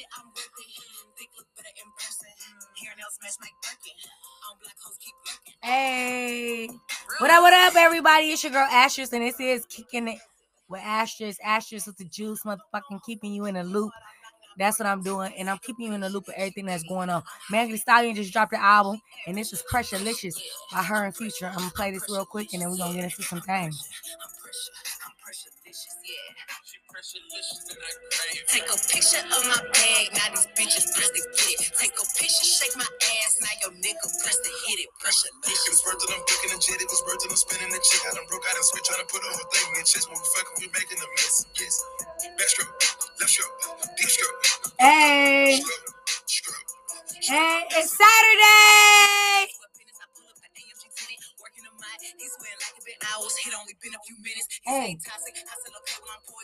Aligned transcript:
shit, 0.00 0.08
I'm 0.18 0.26
with 0.32 0.44
it. 0.44 1.18
Think 1.18 1.30
look 1.36 1.46
better 1.56 1.68
in 1.76 1.90
person. 1.96 2.28
Hair 2.82 2.92
nails 2.96 3.18
match 3.22 3.36
Birkin. 3.38 3.96
On 4.50 4.56
black 4.62 4.76
hoes 4.82 4.96
keep 4.98 5.14
lurking. 5.26 5.54
Hey, 5.62 6.68
what 7.18 7.30
up, 7.30 7.42
what 7.42 7.52
up, 7.52 7.76
everybody? 7.76 8.32
It's 8.32 8.42
your 8.42 8.52
girl 8.52 8.68
Ashes, 8.70 9.12
and 9.12 9.22
this 9.22 9.38
is 9.40 9.66
kicking 9.66 10.08
it 10.08 10.18
with 10.68 10.80
Ashes. 10.82 11.38
Ashes 11.44 11.86
with 11.86 11.98
the 11.98 12.04
juice, 12.04 12.42
motherfucking 12.44 13.00
keeping 13.04 13.34
you 13.34 13.44
in 13.44 13.56
a 13.56 13.64
loop. 13.64 13.92
That's 14.58 14.78
what 14.78 14.86
I'm 14.86 15.02
doing, 15.02 15.32
and 15.38 15.48
I'm 15.48 15.58
keeping 15.58 15.86
you 15.86 15.92
in 15.92 16.00
the 16.00 16.10
loop 16.10 16.28
of 16.28 16.34
everything 16.36 16.66
that's 16.66 16.82
going 16.84 17.08
on. 17.08 17.22
Megan 17.50 17.72
Thee 17.72 17.78
Stallion 17.78 18.16
just 18.16 18.32
dropped 18.32 18.50
the 18.52 18.60
album, 18.62 19.00
and 19.26 19.36
this 19.36 19.52
was 19.52 19.62
Pressurelicious 19.70 20.34
by 20.72 20.82
her 20.82 21.04
and 21.04 21.16
Future. 21.16 21.46
I'm 21.46 21.58
gonna 21.58 21.70
play 21.70 21.92
this 21.92 22.08
real 22.08 22.24
quick, 22.24 22.52
and 22.52 22.62
then 22.62 22.70
we're 22.70 22.76
gonna 22.76 22.94
get 22.94 23.04
into 23.04 23.22
some 23.22 23.40
things. 23.40 23.88
I'm 24.20 24.28
pressure, 24.42 24.72
I'm 25.06 25.12
pressurelicious, 25.22 25.96
yeah. 26.04 26.54
Take 27.00 28.68
a 28.68 28.76
picture 28.76 29.24
of 29.24 29.42
my 29.48 29.56
bag, 29.72 30.04
now 30.12 30.28
these 30.36 30.48
bitches 30.52 30.86
press 30.92 31.08
to 31.16 31.22
get 31.32 31.56
it. 31.56 31.72
Take 31.80 31.96
a 31.96 32.04
picture, 32.16 32.44
shake 32.44 32.76
my 32.76 32.84
ass, 32.84 33.32
now 33.40 33.54
your 33.64 33.72
nigga 33.80 34.06
press 34.20 34.36
to 34.36 34.50
hit 34.68 34.84
it. 34.84 34.88
Pressure 35.00 35.32
It 35.48 35.70
was 35.72 35.80
worth 35.88 36.02
it, 36.04 36.10
I'm 36.12 36.20
booking 36.28 36.52
a 36.52 36.58
jet. 36.60 36.80
It 36.82 36.88
was 36.92 37.00
worth 37.08 37.24
it, 37.24 37.32
I'm 37.32 37.40
spinning 37.40 37.72
the 37.72 37.80
chick. 37.80 38.02
I 38.04 38.16
done 38.16 38.28
broke 38.28 38.44
out 38.48 38.56
and 38.56 38.66
switch, 38.68 38.84
trying 38.84 39.00
to 39.00 39.08
put 39.08 39.20
the 39.24 39.32
whole 39.32 39.48
thing 39.52 39.68
in 39.80 39.84
chest. 39.84 40.08
When 40.08 40.16
we 40.20 40.28
fucking, 40.32 40.56
we 40.60 40.66
making 40.72 41.00
a 41.00 41.08
mess. 41.20 41.36
Yes. 41.60 41.76
Backstroke, 42.36 42.72
left 43.20 43.32
stroke, 43.32 43.54
deep 44.00 44.10
stroke, 44.10 44.38
Hey, 44.80 45.60
stroke, 45.60 45.86
stroke. 46.26 46.66
hey, 47.28 47.60
it's 47.76 47.92
Saturday. 47.92 49.52
Sweatpants, 49.52 50.00
I 50.00 50.06
pull 50.16 50.26
up 50.32 50.38
the 50.40 50.48
AMG 50.56 50.84
tenant, 50.96 51.20
working 51.44 51.64
the 51.68 51.74
mind. 51.76 52.00
He's 52.16 52.32
sweating 52.40 52.60
like 52.64 52.76
it 52.80 52.84
been 52.88 53.00
hours, 53.12 53.34
it 53.44 53.52
only 53.52 53.76
been 53.84 53.92
a 53.92 54.02
few 54.08 54.16
minutes. 54.24 54.48
He 54.64 54.64
Hey. 54.64 54.96
say 54.96 55.04
toxic, 55.04 55.36
I 55.44 55.54
still 55.60 55.76
okay 55.84 55.98
when 56.00 56.10
I'm 56.16 56.24
poison, 56.24 56.39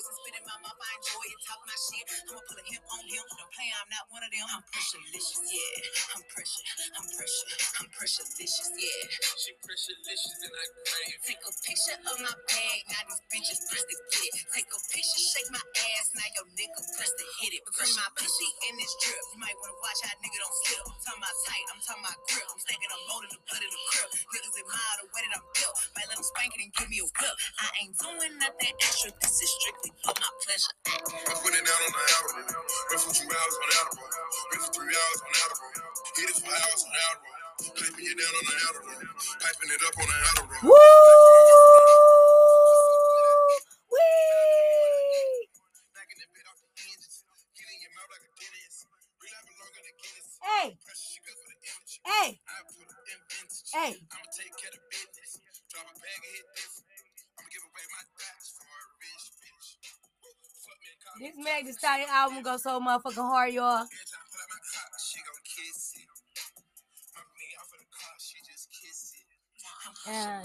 shit. 1.86 2.04
I'ma 2.30 2.40
put 2.46 2.58
a 2.58 2.64
hip 2.66 2.82
on 2.90 3.02
him, 3.06 3.24
don't 3.38 3.52
play, 3.54 3.68
I'm 3.70 3.90
not 3.90 4.04
one 4.10 4.22
of 4.24 4.30
them. 4.32 4.46
I'm 4.50 4.64
pressurelicious, 4.70 5.40
yeah. 5.46 6.16
I'm 6.18 6.24
pressure, 6.30 6.64
I'm 6.98 7.06
pressure, 7.06 7.48
I'm 7.82 7.88
pressurelicious, 7.94 8.68
yeah. 8.74 9.02
She 9.38 9.52
pressurelicious 9.62 10.38
and 10.46 10.54
I 10.54 10.66
crave. 10.86 11.18
Take 11.26 11.42
a 11.46 11.52
picture 11.62 11.98
of 12.02 12.16
my 12.22 12.34
bag, 12.34 12.78
now 12.90 13.02
these 13.06 13.22
bitches 13.30 13.60
press 13.70 13.84
to 13.86 13.96
get 14.10 14.30
it. 14.34 14.46
Take 14.54 14.70
a 14.70 14.80
picture, 14.90 15.22
shake 15.22 15.50
my 15.54 15.62
ass, 15.62 16.06
now 16.18 16.28
your 16.34 16.46
nigga 16.58 16.80
press 16.98 17.12
to 17.14 17.24
hit 17.42 17.52
it. 17.54 17.62
Between 17.66 17.94
my 17.98 18.08
pussy 18.18 18.48
and 18.70 18.74
this 18.80 18.92
drip, 19.02 19.22
you 19.34 19.38
might 19.38 19.56
wanna 19.62 19.78
watch 19.82 20.00
how 20.02 20.12
a 20.14 20.18
nigga 20.22 20.38
don't 20.42 20.56
slip. 20.66 20.84
I'm 20.86 20.98
talking 21.02 21.22
about 21.22 21.36
tight, 21.46 21.66
I'm 21.70 21.80
talking 21.84 22.04
about 22.04 22.18
grip. 22.26 22.46
I'm 22.50 22.60
stacking 22.62 22.90
up 22.92 23.02
more 23.10 23.20
than 23.22 23.30
the 23.36 23.40
blood 23.46 23.62
in 23.62 23.70
the 23.70 23.82
crib. 23.90 24.08
Niggas 24.34 24.56
admire 24.58 24.94
the 24.98 25.06
way 25.14 25.22
that 25.26 25.34
I'm 25.38 25.46
built. 25.54 25.74
Might 25.94 26.08
let 26.10 26.16
them 26.18 26.26
spank 26.26 26.50
it 26.56 26.60
and 26.64 26.72
give 26.74 26.88
me 26.90 26.98
a 27.04 27.08
whip. 27.08 27.36
I 27.62 27.68
ain't 27.84 27.94
doing 27.98 28.34
nothing 28.40 28.74
extra, 28.82 29.10
this 29.22 29.36
is 29.42 29.50
strictly 29.62 29.92
for 30.02 30.14
my 30.18 30.30
pleasure. 30.42 30.74
I 30.86 31.32
put 31.44 31.52
it 31.54 31.64
down 31.76 31.86
on 31.86 31.92
the 31.92 32.04
album. 32.16 32.56
Went 32.90 33.00
two 33.12 33.28
hours 33.28 33.56
on 33.60 33.68
Adderall. 33.76 34.08
Three 34.72 34.94
hours 34.96 35.20
on 35.20 35.32
Adderall. 35.36 35.72
Hit 36.16 36.30
it 36.30 36.36
for 36.36 36.52
hours 36.52 36.84
on 36.86 36.92
Adderall. 37.04 37.36
It 37.60 38.16
down 38.16 38.34
on 38.36 38.44
the 38.46 38.56
Adderall. 38.66 38.98
Piping 39.40 39.70
it 39.74 39.82
up 39.86 39.96
on 39.98 40.06
the 40.06 40.18
Adderall. 40.24 40.62
Woo! 40.64 42.15
Stallion 61.78 62.08
album 62.12 62.42
goes 62.42 62.62
so 62.62 62.80
motherfucking 62.80 63.16
hard, 63.16 63.52
y'all. 63.54 63.86
Yeah. 70.06 70.42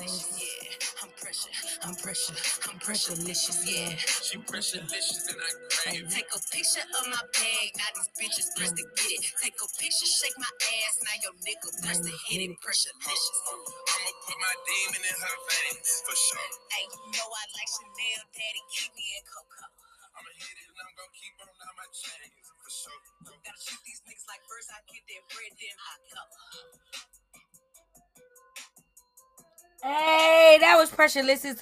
I'm 1.03 1.09
pressure, 1.17 1.49
I'm 1.83 1.95
pressure, 1.95 2.35
I'm 2.69 2.79
pressurelicious, 2.79 3.61
yeah. 3.65 3.95
She 3.97 4.37
pressurelicious 4.39 5.29
and 5.31 5.39
I 5.41 5.51
crave. 5.69 6.09
Take 6.09 6.29
a 6.33 6.39
picture 6.51 6.85
of 6.85 7.05
my 7.09 7.21
bag, 7.33 7.67
now 7.77 7.89
these 7.95 8.11
bitches 8.19 8.49
press 8.57 8.71
to 8.73 8.83
get 8.83 9.11
it. 9.17 9.25
Take 9.41 9.57
a 9.57 9.67
picture, 9.79 10.09
shake 10.09 10.37
my 10.37 10.49
ass, 10.49 10.95
now 11.05 11.17
your 11.25 11.35
nigga 11.41 11.69
press 11.81 11.99
to 12.01 12.13
hit 12.29 12.41
it. 12.49 12.51
Pressurelicious. 12.61 13.37
I'ma 13.47 14.11
put 14.27 14.37
my 14.41 14.55
demon 14.67 15.03
in 15.07 15.17
her 15.17 15.37
veins 15.49 15.91
for 16.05 16.15
sure. 16.17 16.49
Hey, 16.73 16.85
you 16.91 17.01
know 17.15 17.27
I 17.31 17.43
like 17.55 17.71
Chanel, 17.71 18.21
daddy, 18.33 18.63
keep 18.73 18.91
me 18.97 19.05
in 19.17 19.23
Coco. 19.25 19.70
Hey, 29.83 30.59
that 30.61 30.75
was 30.77 30.91
Pressurelicious 30.91 31.59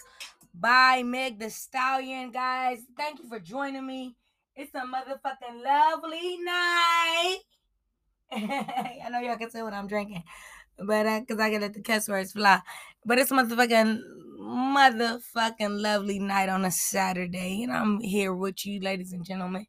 by 0.54 1.04
Meg 1.04 1.40
the 1.40 1.50
Stallion, 1.50 2.32
guys. 2.32 2.80
Thank 2.98 3.20
you 3.20 3.30
for 3.30 3.40
joining 3.40 3.88
me. 3.88 4.18
It's 4.58 4.76
a 4.76 4.80
motherfucking 4.80 5.64
lovely 5.64 6.38
night. 6.44 7.40
I 8.34 9.08
know 9.10 9.22
y'all 9.22 9.38
can 9.38 9.50
see 9.50 9.62
what 9.62 9.74
I'm 9.74 9.88
drinking, 9.88 10.24
but 10.78 11.08
I, 11.08 11.22
cause 11.22 11.40
I 11.40 11.50
can 11.50 11.62
let 11.62 11.74
the 11.74 11.82
cuss 11.82 12.10
words 12.10 12.34
fly. 12.34 12.60
But 13.06 13.20
it's 13.20 13.32
a 13.32 13.36
motherfucking 13.36 14.02
motherfucking 14.42 15.82
lovely 15.82 16.20
night 16.20 16.50
on 16.50 16.66
a 16.66 16.72
Saturday, 16.72 17.64
and 17.64 17.72
I'm 17.72 18.02
here 18.02 18.34
with 18.34 18.66
you, 18.66 18.82
ladies 18.82 19.14
and 19.14 19.24
gentlemen. 19.24 19.66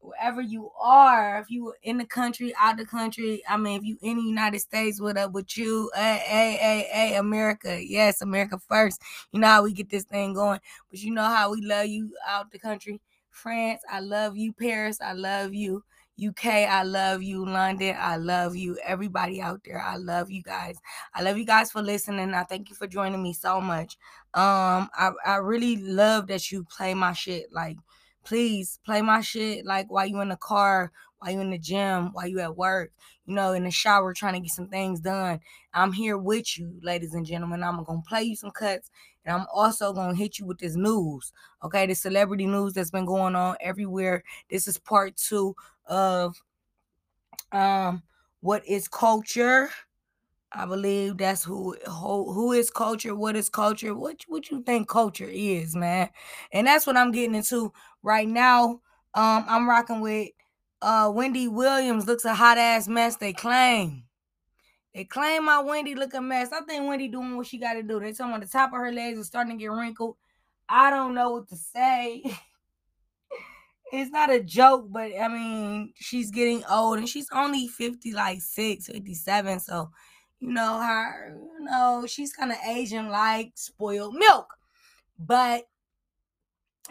Wherever 0.00 0.40
you 0.40 0.70
are, 0.80 1.38
if 1.40 1.50
you 1.50 1.74
in 1.82 1.98
the 1.98 2.04
country, 2.04 2.54
out 2.58 2.76
the 2.76 2.86
country, 2.86 3.42
I 3.48 3.56
mean, 3.56 3.78
if 3.78 3.84
you 3.84 3.98
in 4.00 4.16
the 4.16 4.22
United 4.22 4.60
States, 4.60 5.00
what 5.00 5.16
up 5.16 5.32
with 5.32 5.56
you? 5.56 5.90
Hey, 5.94 6.22
hey, 6.24 6.56
hey, 6.60 6.88
hey, 6.92 7.16
America. 7.16 7.78
Yes, 7.84 8.22
America 8.22 8.58
first. 8.68 9.02
You 9.32 9.40
know 9.40 9.48
how 9.48 9.62
we 9.64 9.72
get 9.72 9.90
this 9.90 10.04
thing 10.04 10.34
going, 10.34 10.60
but 10.90 11.00
you 11.00 11.12
know 11.12 11.24
how 11.24 11.50
we 11.52 11.60
love 11.62 11.86
you 11.86 12.12
out 12.26 12.50
the 12.50 12.58
country. 12.58 13.00
France, 13.30 13.82
I 13.90 14.00
love 14.00 14.36
you. 14.36 14.52
Paris, 14.52 15.00
I 15.00 15.12
love 15.12 15.52
you. 15.52 15.82
UK, 16.20 16.46
I 16.46 16.82
love 16.82 17.22
you. 17.22 17.44
London, 17.44 17.94
I 17.98 18.16
love 18.16 18.56
you. 18.56 18.76
Everybody 18.84 19.40
out 19.40 19.60
there, 19.64 19.80
I 19.80 19.96
love 19.96 20.30
you 20.30 20.42
guys. 20.42 20.78
I 21.14 21.22
love 21.22 21.38
you 21.38 21.44
guys 21.44 21.70
for 21.70 21.80
listening. 21.80 22.34
I 22.34 22.42
thank 22.42 22.70
you 22.70 22.74
for 22.74 22.88
joining 22.88 23.22
me 23.22 23.32
so 23.32 23.60
much. 23.60 23.96
Um, 24.34 24.88
I, 24.94 25.10
I 25.24 25.36
really 25.36 25.76
love 25.76 26.26
that 26.28 26.50
you 26.50 26.64
play 26.64 26.94
my 26.94 27.12
shit. 27.12 27.52
Like, 27.52 27.76
please 28.28 28.78
play 28.84 29.00
my 29.00 29.22
shit 29.22 29.64
like 29.64 29.90
while 29.90 30.04
you 30.04 30.20
in 30.20 30.28
the 30.28 30.36
car, 30.36 30.92
while 31.18 31.32
you 31.32 31.40
in 31.40 31.50
the 31.50 31.58
gym, 31.58 32.10
while 32.12 32.26
you 32.26 32.38
at 32.40 32.58
work, 32.58 32.92
you 33.24 33.34
know, 33.34 33.52
in 33.52 33.64
the 33.64 33.70
shower 33.70 34.12
trying 34.12 34.34
to 34.34 34.40
get 34.40 34.50
some 34.50 34.68
things 34.68 35.00
done. 35.00 35.40
I'm 35.72 35.92
here 35.92 36.18
with 36.18 36.58
you, 36.58 36.78
ladies 36.82 37.14
and 37.14 37.24
gentlemen. 37.24 37.64
I'm 37.64 37.82
gonna 37.84 38.02
play 38.06 38.24
you 38.24 38.36
some 38.36 38.50
cuts 38.50 38.90
and 39.24 39.34
I'm 39.34 39.46
also 39.52 39.94
gonna 39.94 40.14
hit 40.14 40.38
you 40.38 40.44
with 40.44 40.58
this 40.58 40.76
news. 40.76 41.32
Okay, 41.64 41.86
the 41.86 41.94
celebrity 41.94 42.44
news 42.44 42.74
that's 42.74 42.90
been 42.90 43.06
going 43.06 43.34
on 43.34 43.56
everywhere. 43.62 44.22
This 44.50 44.68
is 44.68 44.76
part 44.76 45.16
two 45.16 45.56
of 45.86 46.36
um 47.50 48.02
what 48.40 48.62
is 48.66 48.88
culture. 48.88 49.70
I 50.52 50.64
believe 50.66 51.18
that's 51.18 51.44
who 51.44 51.76
who, 51.86 52.32
who 52.32 52.52
is 52.52 52.70
culture, 52.70 53.14
what 53.14 53.36
is 53.36 53.48
culture, 53.48 53.94
what 53.94 54.24
what 54.28 54.50
you 54.50 54.62
think 54.62 54.88
culture 54.88 55.28
is, 55.28 55.76
man. 55.76 56.08
And 56.52 56.66
that's 56.66 56.86
what 56.86 56.96
I'm 56.96 57.12
getting 57.12 57.34
into 57.34 57.72
right 58.02 58.28
now. 58.28 58.80
Um, 59.14 59.44
I'm 59.48 59.68
rocking 59.68 60.00
with 60.00 60.30
uh 60.80 61.10
Wendy 61.14 61.48
Williams 61.48 62.06
looks 62.06 62.24
a 62.24 62.34
hot 62.34 62.58
ass 62.58 62.88
mess, 62.88 63.16
they 63.16 63.32
claim. 63.32 64.04
They 64.94 65.04
claim 65.04 65.44
my 65.44 65.60
Wendy 65.60 65.94
look 65.94 66.14
a 66.14 66.20
mess. 66.20 66.50
I 66.52 66.60
think 66.62 66.88
Wendy 66.88 67.08
doing 67.08 67.36
what 67.36 67.46
she 67.46 67.58
gotta 67.58 67.82
do. 67.82 68.00
They 68.00 68.12
talking 68.12 68.32
about 68.34 68.40
the 68.44 68.48
top 68.50 68.72
of 68.72 68.78
her 68.78 68.92
legs 68.92 69.18
is 69.18 69.26
starting 69.26 69.58
to 69.58 69.62
get 69.62 69.70
wrinkled. 69.70 70.16
I 70.68 70.90
don't 70.90 71.14
know 71.14 71.30
what 71.32 71.48
to 71.48 71.56
say. 71.56 72.22
it's 73.92 74.10
not 74.10 74.32
a 74.32 74.40
joke, 74.42 74.86
but 74.90 75.12
I 75.18 75.28
mean, 75.28 75.92
she's 75.96 76.30
getting 76.30 76.64
old 76.70 76.98
and 76.98 77.08
she's 77.08 77.28
only 77.32 77.68
50, 77.68 78.12
like 78.12 78.40
6, 78.40 78.86
57. 78.86 79.60
So, 79.60 79.90
you 80.40 80.52
know, 80.52 80.80
her, 80.80 81.36
you 81.58 81.64
know, 81.64 82.04
she's 82.06 82.32
kind 82.32 82.52
of 82.52 82.58
Asian 82.66 83.08
like 83.08 83.52
spoiled 83.54 84.14
milk. 84.14 84.54
But 85.18 85.64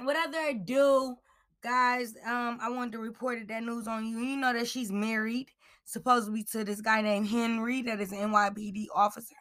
whatever 0.02 0.38
I 0.38 0.54
do, 0.54 1.16
guys, 1.62 2.16
um, 2.26 2.60
I 2.62 2.70
wanted 2.70 2.94
to 2.94 3.00
report 3.00 3.48
that 3.48 3.64
news 3.64 3.88
on 3.88 4.06
you. 4.06 4.20
You 4.20 4.38
know 4.38 4.54
that 4.54 4.68
she's 4.68 4.92
married, 4.92 5.48
supposedly 5.86 6.44
to 6.52 6.64
this 6.64 6.82
guy 6.82 7.02
named 7.02 7.28
Henry, 7.28 7.82
that 7.84 8.02
is 8.02 8.12
an 8.12 8.32
NYPD 8.32 8.88
officer. 8.94 9.36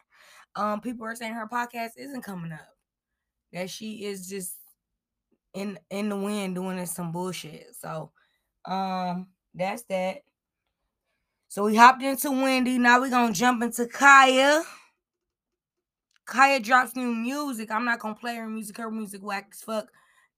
Um, 0.55 0.81
people 0.81 1.05
are 1.05 1.15
saying 1.15 1.33
her 1.33 1.47
podcast 1.47 1.91
isn't 1.97 2.23
coming 2.23 2.51
up. 2.51 2.75
That 3.53 3.69
she 3.69 4.05
is 4.05 4.27
just 4.27 4.55
in 5.53 5.79
in 5.89 6.09
the 6.09 6.17
wind 6.17 6.55
doing 6.55 6.83
some 6.85 7.11
bullshit. 7.11 7.75
So, 7.79 8.11
um, 8.65 9.27
that's 9.53 9.83
that. 9.83 10.23
So 11.49 11.63
we 11.63 11.75
hopped 11.75 12.03
into 12.03 12.29
Wendy. 12.29 12.77
Now 12.77 12.99
we're 12.99 13.09
gonna 13.09 13.33
jump 13.33 13.63
into 13.63 13.85
Khia. 13.85 14.63
Khia 16.27 16.61
drops 16.61 16.95
new 16.95 17.15
music. 17.15 17.71
I'm 17.71 17.85
not 17.85 17.99
gonna 17.99 18.15
play 18.15 18.35
her 18.35 18.49
music. 18.49 18.77
Her 18.77 18.91
music 18.91 19.23
whack 19.23 19.47
as 19.53 19.61
fuck. 19.61 19.87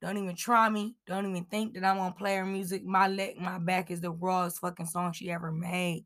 Don't 0.02 0.18
even 0.18 0.36
try 0.36 0.70
me. 0.70 0.96
Don't 1.08 1.28
even 1.28 1.46
think 1.46 1.74
that 1.74 1.84
I'm 1.84 1.98
gonna 1.98 2.14
play 2.14 2.36
her 2.36 2.46
music. 2.46 2.86
My 2.86 3.08
leg, 3.08 3.38
my 3.40 3.58
back 3.58 3.90
is 3.90 4.02
the 4.02 4.12
rawest 4.12 4.60
fucking 4.60 4.86
song 4.86 5.12
she 5.12 5.32
ever 5.32 5.52
made. 5.52 6.06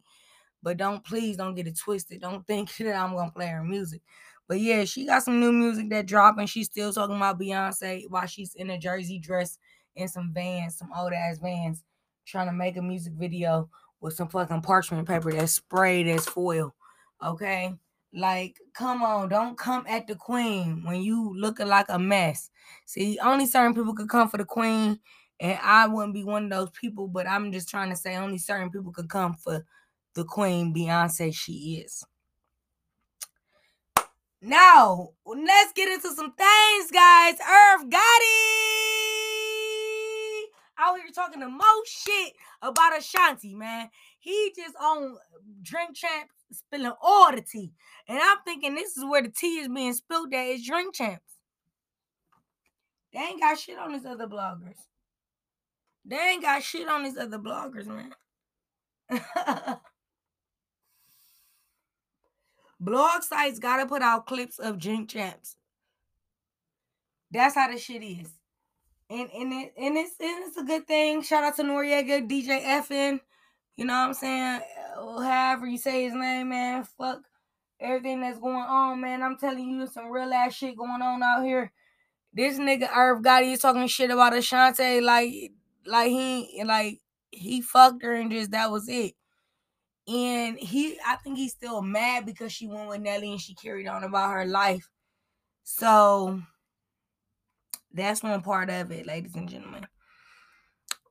But 0.63 0.77
don't 0.77 1.03
please 1.03 1.35
don't 1.35 1.53
get 1.53 1.67
it 1.67 1.77
twisted. 1.77 2.21
Don't 2.21 2.47
think 2.47 2.73
that 2.77 2.95
I'm 2.95 3.13
gonna 3.13 3.29
play 3.29 3.47
her 3.47 3.63
music. 3.63 4.01
But 4.47 4.61
yeah, 4.61 4.85
she 4.85 5.05
got 5.05 5.23
some 5.23 5.39
new 5.39 5.51
music 5.51 5.89
that 5.89 6.05
dropping. 6.05 6.47
She's 6.47 6.67
still 6.67 6.93
talking 6.93 7.17
about 7.17 7.39
Beyonce 7.39 8.05
while 8.09 8.25
she's 8.25 8.55
in 8.55 8.69
a 8.69 8.79
jersey 8.79 9.19
dress 9.19 9.57
in 9.97 10.07
some 10.07 10.31
vans, 10.33 10.77
some 10.77 10.91
old 10.97 11.11
ass 11.11 11.39
vans, 11.39 11.83
trying 12.25 12.47
to 12.47 12.53
make 12.53 12.77
a 12.77 12.81
music 12.81 13.13
video 13.13 13.69
with 14.03 14.13
some 14.13 14.27
fucking 14.27 14.61
parchment 14.61 15.07
paper 15.07 15.31
that's 15.31 15.53
sprayed 15.53 16.07
as 16.07 16.25
foil. 16.25 16.75
Okay. 17.25 17.73
Like, 18.13 18.59
come 18.73 19.01
on, 19.01 19.29
don't 19.29 19.57
come 19.57 19.85
at 19.87 20.05
the 20.05 20.15
queen 20.15 20.83
when 20.85 21.01
you 21.01 21.33
looking 21.35 21.67
like 21.67 21.87
a 21.89 21.97
mess. 21.97 22.51
See, 22.85 23.17
only 23.23 23.47
certain 23.47 23.73
people 23.73 23.95
could 23.95 24.09
come 24.09 24.29
for 24.29 24.37
the 24.37 24.45
queen, 24.45 24.99
and 25.39 25.57
I 25.63 25.87
wouldn't 25.87 26.13
be 26.13 26.23
one 26.23 26.43
of 26.43 26.49
those 26.51 26.69
people, 26.79 27.07
but 27.07 27.27
I'm 27.27 27.51
just 27.51 27.69
trying 27.69 27.89
to 27.89 27.95
say 27.95 28.15
only 28.15 28.37
certain 28.37 28.69
people 28.69 28.91
could 28.91 29.09
come 29.09 29.33
for 29.35 29.65
the 30.13 30.25
queen 30.25 30.75
Beyonce 30.75 31.33
she 31.33 31.83
is. 31.83 32.05
Now, 34.41 35.11
let's 35.25 35.73
get 35.73 35.89
into 35.89 36.13
some 36.13 36.33
things, 36.33 36.91
guys. 36.91 37.35
Irv 37.39 37.89
Gotti 37.89 38.72
out 40.77 40.97
here 40.97 41.07
talking 41.13 41.39
the 41.39 41.49
most 41.49 41.87
shit 41.87 42.33
about 42.61 42.97
Ashanti, 42.97 43.55
man. 43.55 43.89
He 44.19 44.53
just 44.55 44.75
on 44.81 45.17
Drink 45.61 45.95
Champ 45.95 46.29
spilling 46.51 46.93
all 47.01 47.31
the 47.31 47.41
tea. 47.41 47.73
And 48.07 48.19
I'm 48.21 48.37
thinking 48.45 48.75
this 48.75 48.97
is 48.97 49.05
where 49.05 49.21
the 49.21 49.29
tea 49.29 49.59
is 49.59 49.67
being 49.67 49.93
spilled 49.93 50.33
at 50.33 50.47
is 50.47 50.65
Drink 50.65 50.95
Champs. 50.95 51.21
They 53.13 53.19
ain't 53.19 53.41
got 53.41 53.59
shit 53.59 53.77
on 53.77 53.93
these 53.93 54.05
other 54.05 54.27
bloggers. 54.27 54.77
They 56.05 56.17
ain't 56.17 56.41
got 56.41 56.63
shit 56.63 56.87
on 56.87 57.03
these 57.03 57.17
other 57.17 57.39
bloggers, 57.39 57.87
man. 57.87 58.13
Blog 62.79 63.23
sites 63.23 63.59
gotta 63.59 63.85
put 63.85 64.01
out 64.01 64.25
clips 64.25 64.59
of 64.59 64.79
Drink 64.79 65.09
Champs. 65.09 65.55
That's 67.31 67.55
how 67.55 67.71
the 67.71 67.77
shit 67.77 68.03
is. 68.03 68.29
And 69.13 69.29
and 69.31 69.53
it 69.53 69.73
and 69.77 69.95
it's 69.95 70.15
and 70.19 70.43
it's 70.47 70.57
a 70.57 70.63
good 70.63 70.87
thing. 70.87 71.21
Shout 71.21 71.43
out 71.43 71.55
to 71.57 71.63
Noreaga, 71.63 72.27
DJ 72.27 72.63
EFN. 72.63 73.19
You 73.75 73.85
know 73.85 73.93
what 73.93 74.07
I'm 74.07 74.13
saying? 74.15 74.61
Uh, 74.97 75.21
however 75.21 75.67
you 75.67 75.77
say 75.77 76.05
his 76.05 76.15
name, 76.15 76.49
man. 76.49 76.83
Fuck 76.83 77.19
everything 77.79 78.21
that's 78.21 78.39
going 78.39 78.55
on, 78.55 79.01
man. 79.01 79.21
I'm 79.21 79.37
telling 79.37 79.69
you, 79.69 79.85
some 79.85 80.09
real 80.09 80.33
ass 80.33 80.55
shit 80.55 80.77
going 80.77 81.01
on 81.01 81.21
out 81.21 81.43
here. 81.43 81.71
This 82.33 82.57
nigga 82.57 82.89
Irv 82.95 83.21
Gotti 83.21 83.53
is 83.53 83.59
talking 83.59 83.85
shit 83.87 84.09
about 84.09 84.35
Ashanti, 84.35 85.01
like, 85.01 85.51
like 85.85 86.09
he, 86.09 86.63
like 86.65 87.01
he 87.29 87.61
fucked 87.61 88.03
her 88.03 88.13
and 88.13 88.31
just 88.31 88.51
that 88.51 88.71
was 88.71 88.89
it. 88.89 89.13
And 90.07 90.57
he, 90.57 90.97
I 91.05 91.17
think 91.17 91.37
he's 91.37 91.53
still 91.53 91.81
mad 91.81 92.25
because 92.25 92.51
she 92.51 92.67
went 92.67 92.89
with 92.89 93.01
Nelly 93.01 93.31
and 93.31 93.39
she 93.39 93.53
carried 93.53 93.87
on 93.87 94.03
about 94.03 94.31
her 94.31 94.45
life. 94.45 94.89
So 95.63 96.41
that's 97.93 98.23
one 98.23 98.41
part 98.41 98.69
of 98.69 98.91
it, 98.91 99.05
ladies 99.05 99.35
and 99.35 99.49
gentlemen. 99.49 99.85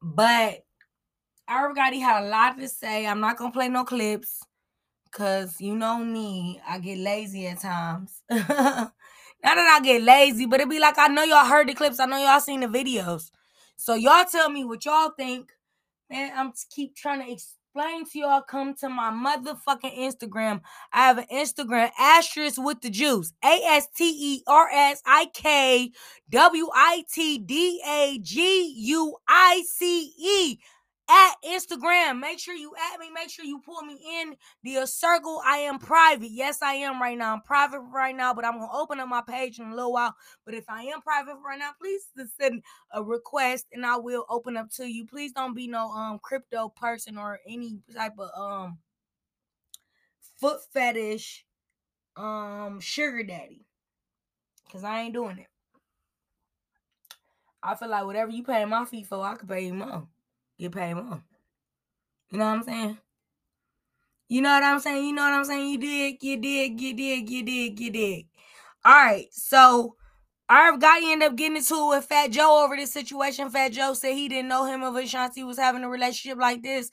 But 0.03 0.65
Gotti 1.49 2.01
had 2.01 2.25
a 2.25 2.29
lot 2.29 2.59
to 2.59 2.69
say. 2.69 3.07
I'm 3.07 3.21
not 3.21 3.37
gonna 3.37 3.53
play 3.53 3.69
no 3.69 3.85
clips 3.85 4.43
because 5.05 5.61
you 5.61 5.77
know 5.77 5.99
me, 5.99 6.61
I 6.67 6.79
get 6.79 6.99
lazy 6.99 7.47
at 7.47 7.61
times. 7.61 8.23
not 8.31 8.93
that 9.43 9.79
I 9.81 9.81
get 9.83 10.03
lazy, 10.03 10.47
but 10.47 10.61
it 10.61 10.71
be 10.71 10.81
like 10.81 10.99
I 10.99 11.09
know 11.09 11.25
y'all 11.25 11.47
heard 11.47 11.69
the 11.69 11.75
clips, 11.75 12.01
I 12.01 12.07
know 12.07 12.19
y'all 12.19 12.41
seen 12.41 12.61
the 12.61 12.67
videos. 12.67 13.31
So 13.77 13.95
y'all 13.95 14.25
tell 14.31 14.51
me 14.51 14.65
what 14.65 14.85
y'all 14.85 15.11
think. 15.17 15.51
Man, 16.11 16.33
I'm 16.37 16.53
keep 16.71 16.95
trying 16.95 17.25
to 17.25 17.31
explain 17.75 18.05
to 18.05 18.19
y'all. 18.19 18.43
Come 18.43 18.75
to 18.77 18.89
my 18.89 19.11
motherfucking 19.11 19.99
Instagram. 19.99 20.61
I 20.93 21.07
have 21.07 21.19
an 21.19 21.27
Instagram 21.33 21.91
asterisk 21.99 22.63
with 22.63 22.83
the 22.83 22.91
juice. 22.91 23.33
A 23.43 23.63
S 23.65 23.89
T 23.97 24.05
E 24.05 24.43
R 24.47 24.69
S 24.71 25.03
I 25.07 25.27
K 25.33 25.91
W 26.31 26.69
I 26.75 27.05
T 27.11 27.39
D 27.39 27.83
A 27.89 28.19
G 28.21 28.75
U 28.77 29.17
I 29.27 29.65
C 29.67 30.13
E 30.19 30.59
at 31.13 31.35
Instagram. 31.45 32.21
Make 32.21 32.39
sure 32.39 32.55
you 32.55 32.73
add 32.93 32.99
me. 32.99 33.11
Make 33.13 33.31
sure 33.31 33.45
you 33.45 33.61
pull 33.61 33.83
me 33.83 34.01
in 34.21 34.35
the 34.63 34.87
circle. 34.87 35.43
I 35.45 35.59
am 35.59 35.79
private. 35.79 36.31
Yes, 36.31 36.63
I 36.63 36.75
am 36.75 37.01
right 37.03 37.19
now. 37.19 37.35
I'm 37.35 37.43
private 37.43 37.81
right 37.81 38.17
now, 38.17 38.33
but 38.33 38.45
I'm 38.47 38.55
gonna 38.59 38.73
open 38.73 38.99
up 38.99 39.09
my 39.09 39.23
page 39.27 39.59
in 39.59 39.67
a 39.67 39.75
little 39.75 39.93
while. 39.93 40.15
But 40.47 40.55
if 40.55 40.65
I 40.69 40.85
am 40.85 41.03
private 41.03 41.37
right 41.45 41.59
now, 41.59 41.73
please 41.81 42.03
send 42.41 42.63
a 42.93 43.03
request 43.03 43.67
and 43.73 43.85
I 43.85 43.99
will 43.99 44.25
open 44.31 44.57
up 44.57 44.71
to 44.77 44.87
you. 44.87 45.07
Please 45.07 45.33
don't 45.33 45.55
be 45.55 45.69
no 45.69 45.91
um 45.91 46.19
crypto 46.23 46.71
person 46.71 47.19
or 47.19 47.41
any 47.47 47.79
type 47.95 48.15
of 48.19 48.31
um 48.37 48.79
foot 50.41 50.61
fetish 50.73 51.45
um 52.17 52.81
sugar 52.81 53.23
daddy. 53.23 53.67
Cause 54.71 54.85
I 54.85 55.03
ain't 55.03 55.13
doing 55.13 55.37
it. 55.37 55.49
I 57.63 57.75
feel 57.75 57.91
like 57.91 58.07
whatever 58.07 58.31
you 58.31 58.43
pay 58.43 58.65
my 58.65 58.87
fee 58.87 59.05
for, 59.05 59.23
I 59.23 59.35
could 59.35 59.49
pay 59.49 59.67
you 59.67 59.75
more 59.75 60.09
get 60.63 60.73
paid 60.73 60.95
more. 60.95 61.23
You 62.31 62.39
know 62.39 62.47
what 62.47 62.53
I'm 62.53 62.63
saying? 62.63 62.99
You 64.29 64.41
know 64.41 64.51
what 64.51 64.63
I'm 64.63 64.81
saying? 64.81 65.05
You 65.05 65.13
know 65.13 65.23
what 65.23 65.35
I'm 65.35 65.45
saying? 65.45 65.69
You 65.69 65.79
did, 65.79 66.23
you 66.23 66.37
did, 66.39 66.81
you 66.81 66.95
did, 66.95 67.29
you 67.29 67.43
did, 67.43 67.81
you 67.81 67.91
did. 67.91 68.25
All 68.85 68.95
right, 68.95 69.27
so 69.33 69.97
Irv 70.51 70.79
Gotti 70.81 71.13
ended 71.13 71.29
up 71.29 71.37
getting 71.37 71.57
into 71.57 71.75
it 71.75 71.89
with 71.89 72.05
Fat 72.07 72.31
Joe 72.31 72.65
over 72.65 72.77
this 72.77 72.93
situation. 72.93 73.51
Fat 73.51 73.73
Joe 73.73 73.95
said 73.95 74.15
he 74.15 74.29
didn't 74.29 74.49
know 74.49 74.65
him 74.65 74.83
of 74.83 74.97
Ashanti 74.97 75.45
was 75.45 75.59
having 75.59 75.85
a 75.85 75.89
relationship 75.89 76.39
like 76.39 76.63
this. 76.63 76.91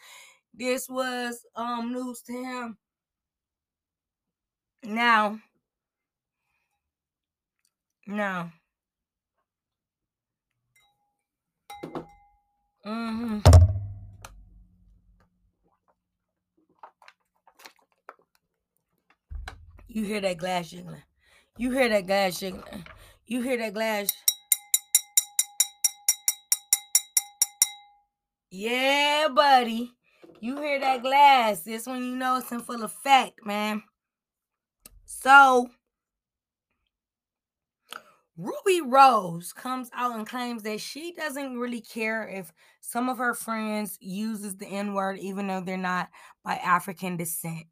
This 0.53 0.89
was 0.89 1.45
um 1.55 1.93
news 1.93 2.21
to 2.23 2.33
him. 2.33 2.77
Now, 4.83 5.39
now, 8.07 8.51
Mm-hmm. 12.85 13.39
You 19.87 20.03
hear 20.03 20.21
that 20.21 20.37
glass 20.37 20.69
jiggling. 20.69 21.01
You 21.57 21.71
hear 21.71 21.89
that 21.89 22.07
glass 22.07 22.39
jiggling. 22.39 22.85
You 23.25 23.41
hear 23.41 23.57
that 23.57 23.73
glass. 23.73 24.07
Yeah, 28.51 29.27
buddy. 29.33 29.91
You 30.39 30.57
hear 30.61 30.79
that 30.79 31.01
glass. 31.01 31.61
This 31.61 31.85
one 31.85 32.03
you 32.03 32.15
know 32.15 32.37
it's 32.37 32.51
in 32.51 32.61
full 32.61 32.83
effect, 32.83 33.45
man. 33.45 33.83
So 35.05 35.69
Rubi 38.39 38.79
Rose 38.79 39.51
comes 39.51 39.89
out 39.93 40.15
and 40.15 40.25
claims 40.25 40.63
that 40.63 40.79
she 40.79 41.11
doesn't 41.11 41.57
really 41.57 41.81
care 41.81 42.25
if 42.25 42.53
some 42.79 43.09
of 43.09 43.17
her 43.17 43.33
friends 43.33 43.97
uses 43.99 44.55
the 44.55 44.65
N-word 44.65 45.19
even 45.19 45.47
though 45.47 45.59
they're 45.59 45.75
not 45.75 46.07
by 46.45 46.55
African 46.55 47.17
descent. 47.17 47.65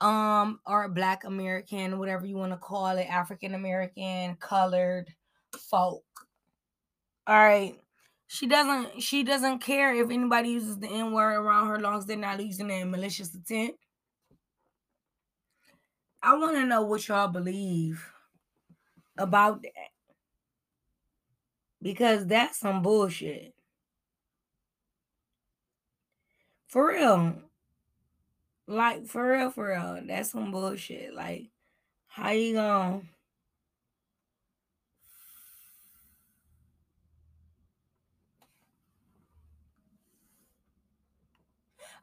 Um 0.00 0.60
or 0.64 0.88
black 0.88 1.24
American, 1.24 1.98
whatever 1.98 2.26
you 2.26 2.36
want 2.36 2.52
to 2.52 2.58
call 2.58 2.96
it, 2.96 3.08
African 3.10 3.54
American, 3.54 4.36
colored 4.36 5.12
folk. 5.58 6.04
All 7.26 7.36
right. 7.36 7.74
She 8.28 8.46
doesn't 8.46 9.02
she 9.02 9.24
doesn't 9.24 9.58
care 9.58 9.92
if 9.92 10.10
anybody 10.10 10.50
uses 10.50 10.78
the 10.78 10.88
N-word 10.88 11.34
around 11.34 11.66
her 11.66 11.80
long 11.80 11.98
as 11.98 12.06
they're 12.06 12.16
not 12.16 12.40
using 12.40 12.70
it 12.70 12.82
in 12.82 12.92
malicious 12.92 13.34
intent. 13.34 13.74
I 16.22 16.36
want 16.36 16.54
to 16.54 16.64
know 16.64 16.82
what 16.82 17.08
y'all 17.08 17.26
believe 17.26 18.08
about 19.18 19.62
that. 19.62 19.72
Because 21.82 22.26
that's 22.26 22.58
some 22.58 22.82
bullshit. 22.82 23.54
For 26.68 26.88
real. 26.88 27.36
Like, 28.66 29.06
for 29.06 29.32
real, 29.32 29.50
for 29.50 29.68
real. 29.68 30.00
That's 30.06 30.30
some 30.32 30.50
bullshit. 30.52 31.14
Like, 31.14 31.48
how 32.08 32.30
you 32.30 32.54
gonna. 32.54 33.02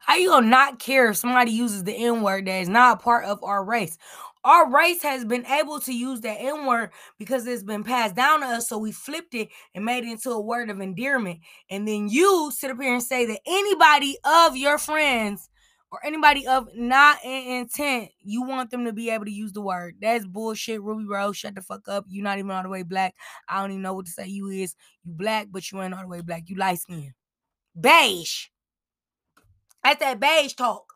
How 0.00 0.16
you 0.16 0.28
gonna 0.30 0.46
not 0.46 0.78
care 0.78 1.10
if 1.10 1.16
somebody 1.16 1.50
uses 1.50 1.84
the 1.84 1.92
N 1.92 2.22
word 2.22 2.46
that 2.46 2.60
is 2.60 2.68
not 2.68 2.98
a 2.98 3.02
part 3.02 3.24
of 3.24 3.42
our 3.42 3.64
race? 3.64 3.98
Our 4.46 4.70
race 4.70 5.02
has 5.02 5.24
been 5.24 5.44
able 5.44 5.80
to 5.80 5.92
use 5.92 6.20
that 6.20 6.40
N 6.40 6.66
word 6.66 6.90
because 7.18 7.48
it's 7.48 7.64
been 7.64 7.82
passed 7.82 8.14
down 8.14 8.42
to 8.42 8.46
us. 8.46 8.68
So 8.68 8.78
we 8.78 8.92
flipped 8.92 9.34
it 9.34 9.48
and 9.74 9.84
made 9.84 10.04
it 10.04 10.12
into 10.12 10.30
a 10.30 10.40
word 10.40 10.70
of 10.70 10.80
endearment. 10.80 11.40
And 11.68 11.86
then 11.86 12.08
you 12.08 12.52
sit 12.54 12.70
up 12.70 12.80
here 12.80 12.94
and 12.94 13.02
say 13.02 13.26
that 13.26 13.40
anybody 13.44 14.16
of 14.22 14.56
your 14.56 14.78
friends 14.78 15.50
or 15.90 15.98
anybody 16.06 16.46
of 16.46 16.68
not 16.76 17.18
in 17.24 17.62
intent, 17.62 18.10
you 18.20 18.44
want 18.44 18.70
them 18.70 18.84
to 18.84 18.92
be 18.92 19.10
able 19.10 19.24
to 19.24 19.32
use 19.32 19.52
the 19.52 19.60
word. 19.60 19.96
That's 20.00 20.24
bullshit. 20.24 20.80
Rubi 20.80 21.06
Rose, 21.08 21.36
shut 21.36 21.56
the 21.56 21.60
fuck 21.60 21.88
up. 21.88 22.04
You're 22.08 22.22
not 22.22 22.38
even 22.38 22.52
all 22.52 22.62
the 22.62 22.68
way 22.68 22.84
black. 22.84 23.16
I 23.48 23.60
don't 23.60 23.72
even 23.72 23.82
know 23.82 23.94
what 23.94 24.06
to 24.06 24.12
say. 24.12 24.28
You 24.28 24.46
is 24.50 24.76
you 25.04 25.12
black, 25.12 25.48
but 25.50 25.72
you 25.72 25.82
ain't 25.82 25.92
all 25.92 26.02
the 26.02 26.06
way 26.06 26.20
black. 26.20 26.44
You 26.46 26.54
light 26.54 26.78
skin. 26.78 27.14
Beige. 27.78 28.46
That's 29.82 29.98
that 29.98 30.20
beige 30.20 30.54
talk. 30.54 30.95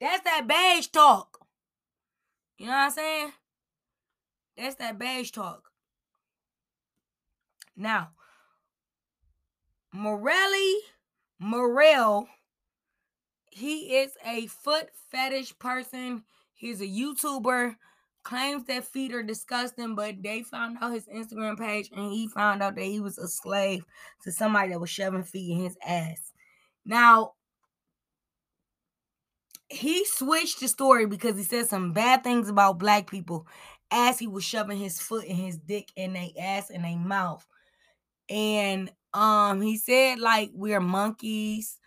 That's 0.00 0.22
that 0.24 0.46
beige 0.46 0.86
talk. 0.88 1.38
You 2.58 2.66
know 2.66 2.72
what 2.72 2.78
I'm 2.78 2.90
saying? 2.90 3.32
That's 4.56 4.74
that 4.76 4.98
beige 4.98 5.30
talk. 5.30 5.70
Now, 7.76 8.10
Morelli 9.92 10.76
Morel, 11.38 12.28
he 13.50 13.96
is 13.98 14.12
a 14.24 14.46
foot 14.46 14.88
fetish 15.10 15.58
person. 15.58 16.24
He's 16.54 16.80
a 16.80 16.86
YouTuber. 16.86 17.76
Claims 18.24 18.64
that 18.64 18.84
feet 18.84 19.14
are 19.14 19.22
disgusting, 19.22 19.94
but 19.94 20.22
they 20.22 20.42
found 20.42 20.76
out 20.82 20.92
his 20.92 21.06
Instagram 21.06 21.56
page 21.56 21.88
and 21.96 22.12
he 22.12 22.28
found 22.28 22.62
out 22.62 22.74
that 22.74 22.84
he 22.84 23.00
was 23.00 23.16
a 23.16 23.26
slave 23.26 23.84
to 24.22 24.32
somebody 24.32 24.70
that 24.70 24.80
was 24.80 24.90
shoving 24.90 25.22
feet 25.22 25.52
in 25.52 25.64
his 25.64 25.78
ass. 25.86 26.32
Now, 26.84 27.34
he 29.68 30.04
switched 30.04 30.60
the 30.60 30.68
story 30.68 31.06
because 31.06 31.36
he 31.36 31.42
said 31.42 31.68
some 31.68 31.92
bad 31.92 32.24
things 32.24 32.48
about 32.48 32.78
black 32.78 33.10
people 33.10 33.46
as 33.90 34.18
he 34.18 34.26
was 34.26 34.44
shoving 34.44 34.78
his 34.78 35.00
foot 35.00 35.26
and 35.26 35.36
his 35.36 35.58
dick 35.58 35.88
in 35.96 36.14
their 36.14 36.28
ass 36.38 36.70
and 36.70 36.84
their 36.84 36.96
mouth. 36.96 37.46
And 38.28 38.90
um 39.14 39.60
he 39.60 39.76
said 39.78 40.18
like 40.18 40.50
we're 40.52 40.80
monkeys, 40.80 41.78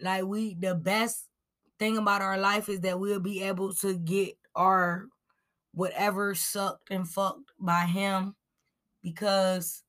like 0.00 0.24
we 0.24 0.54
the 0.54 0.74
best 0.74 1.26
thing 1.78 1.96
about 1.96 2.22
our 2.22 2.38
life 2.38 2.68
is 2.68 2.80
that 2.80 2.98
we'll 3.00 3.20
be 3.20 3.42
able 3.42 3.74
to 3.74 3.96
get 3.96 4.34
our 4.54 5.06
whatever 5.72 6.34
sucked 6.34 6.90
and 6.90 7.08
fucked 7.08 7.52
by 7.58 7.84
him 7.86 8.34
because 9.02 9.82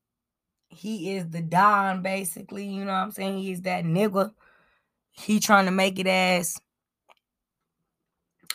he 0.69 1.15
is 1.15 1.29
the 1.29 1.41
Don, 1.41 2.01
basically. 2.01 2.65
You 2.65 2.85
know 2.85 2.93
what 2.93 2.99
I'm 2.99 3.11
saying? 3.11 3.39
He 3.39 3.51
is 3.51 3.61
that 3.63 3.83
nigga. 3.83 4.31
He 5.11 5.41
trying 5.41 5.65
to 5.65 5.71
make 5.71 5.99
it 5.99 6.07
as 6.07 6.57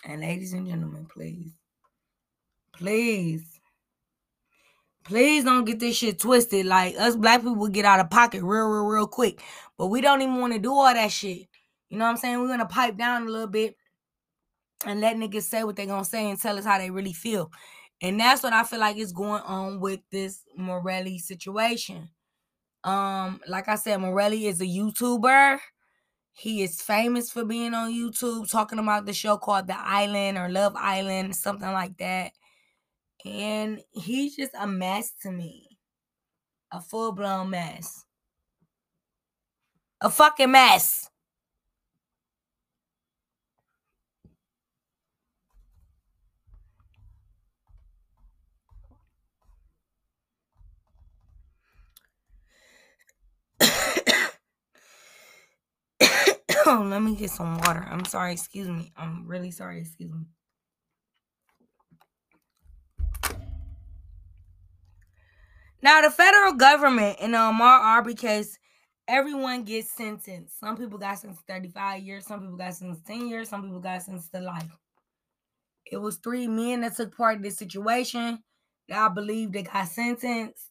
and 0.06 0.20
ladies 0.20 0.52
and 0.52 0.66
gentlemen, 0.66 1.06
please, 1.12 1.52
please, 2.72 3.60
please 5.04 5.44
don't 5.44 5.64
get 5.64 5.80
this 5.80 5.96
shit 5.96 6.20
twisted. 6.20 6.64
Like 6.64 6.94
us 6.96 7.16
black 7.16 7.42
people 7.42 7.68
get 7.68 7.84
out 7.84 8.00
of 8.00 8.08
pocket 8.08 8.42
real, 8.42 8.66
real, 8.68 8.86
real 8.86 9.06
quick. 9.06 9.42
But 9.76 9.88
we 9.88 10.00
don't 10.00 10.22
even 10.22 10.40
want 10.40 10.52
to 10.52 10.58
do 10.58 10.72
all 10.72 10.94
that 10.94 11.10
shit. 11.10 11.48
You 11.88 11.98
know 11.98 12.04
what 12.04 12.12
I'm 12.12 12.16
saying? 12.16 12.40
We're 12.40 12.48
gonna 12.48 12.66
pipe 12.66 12.96
down 12.96 13.26
a 13.26 13.30
little 13.30 13.48
bit 13.48 13.76
and 14.84 15.00
let 15.00 15.16
niggas 15.16 15.42
say 15.42 15.64
what 15.64 15.76
they're 15.76 15.86
gonna 15.86 16.04
say 16.04 16.30
and 16.30 16.40
tell 16.40 16.56
us 16.56 16.64
how 16.64 16.78
they 16.78 16.90
really 16.90 17.12
feel. 17.12 17.50
And 18.00 18.20
that's 18.20 18.42
what 18.42 18.52
I 18.52 18.62
feel 18.62 18.80
like 18.80 18.98
is 18.98 19.12
going 19.12 19.42
on 19.42 19.80
with 19.80 20.00
this 20.12 20.42
Morelli 20.56 21.18
situation. 21.18 22.10
Um, 22.84 23.40
like 23.48 23.68
I 23.68 23.75
said, 23.75 23.96
Morelli 24.00 24.46
is 24.46 24.60
a 24.60 24.66
YouTuber. 24.66 25.58
He 26.38 26.62
is 26.62 26.82
famous 26.82 27.30
for 27.30 27.46
being 27.46 27.72
on 27.72 27.90
YouTube 27.92 28.50
talking 28.50 28.78
about 28.78 29.06
the 29.06 29.14
show 29.14 29.38
called 29.38 29.66
The 29.68 29.78
Island 29.78 30.36
or 30.36 30.50
Love 30.50 30.76
Island, 30.76 31.34
something 31.34 31.72
like 31.72 31.96
that. 31.96 32.32
And 33.24 33.80
he's 33.92 34.36
just 34.36 34.52
a 34.58 34.66
mess 34.66 35.12
to 35.22 35.30
me. 35.30 35.78
A 36.72 36.80
full 36.80 37.12
blown 37.12 37.50
mess. 37.50 38.04
A 40.02 40.10
fucking 40.10 40.50
mess. 40.50 41.08
Oh, 56.00 56.36
let 56.66 57.02
me 57.02 57.14
get 57.14 57.30
some 57.30 57.58
water. 57.58 57.86
I'm 57.90 58.04
sorry, 58.04 58.32
excuse 58.32 58.68
me. 58.68 58.92
I'm 58.96 59.26
really 59.26 59.50
sorry, 59.50 59.80
excuse 59.80 60.12
me. 60.12 60.26
Now, 65.82 66.00
the 66.00 66.10
federal 66.10 66.54
government 66.54 67.18
in 67.20 67.32
the 67.32 67.38
Ahmaud 67.38 67.60
Arbery 67.80 68.14
case, 68.14 68.58
everyone 69.06 69.64
gets 69.64 69.90
sentenced. 69.90 70.58
Some 70.58 70.76
people 70.76 70.98
got 70.98 71.18
sentenced 71.18 71.46
35 71.46 72.02
years, 72.02 72.26
some 72.26 72.40
people 72.40 72.56
got 72.56 72.75
sentenced 72.75 73.06
10 73.06 73.28
years, 73.28 73.48
some 73.48 73.62
people 73.62 73.80
got 73.80 74.02
sentenced 74.02 74.32
to 74.32 74.40
life. 74.40 74.76
It 75.84 75.98
was 75.98 76.16
three 76.16 76.48
men 76.48 76.80
that 76.80 76.96
took 76.96 77.16
part 77.16 77.36
in 77.36 77.42
this 77.42 77.56
situation 77.56 78.42
that 78.88 78.98
I 78.98 79.08
believe 79.12 79.52
they 79.52 79.62
got 79.62 79.88
sentenced. 79.88 80.70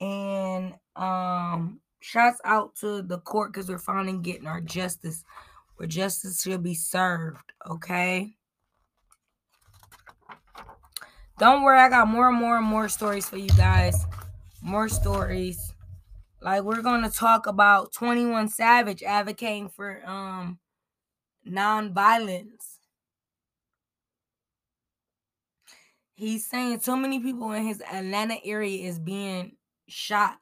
And 0.00 0.74
um 0.94 1.80
shouts 2.00 2.40
out 2.44 2.76
to 2.76 3.02
the 3.02 3.18
court 3.18 3.52
because 3.52 3.68
we're 3.68 3.78
finally 3.78 4.18
getting 4.18 4.46
our 4.46 4.60
justice 4.60 5.24
where 5.76 5.86
justice 5.86 6.42
should 6.42 6.62
be 6.62 6.74
served, 6.74 7.52
okay? 7.68 8.34
Don't 11.38 11.62
worry, 11.62 11.78
I 11.78 11.88
got 11.88 12.08
more 12.08 12.28
and 12.28 12.36
more 12.36 12.56
and 12.56 12.66
more 12.66 12.88
stories 12.88 13.28
for 13.28 13.36
you 13.36 13.50
guys. 13.50 13.94
More 14.60 14.88
stories. 14.88 15.72
Like 16.40 16.64
we're 16.64 16.82
gonna 16.82 17.10
talk 17.10 17.46
about 17.46 17.92
21 17.92 18.48
Savage 18.48 19.04
advocating 19.04 19.68
for 19.68 20.02
um 20.04 20.58
non-violence. 21.44 22.78
He's 26.14 26.44
saying 26.44 26.80
so 26.80 26.96
many 26.96 27.20
people 27.20 27.52
in 27.52 27.64
his 27.64 27.80
Atlanta 27.80 28.38
area 28.44 28.88
is 28.88 28.98
being 28.98 29.56
shot 29.86 30.38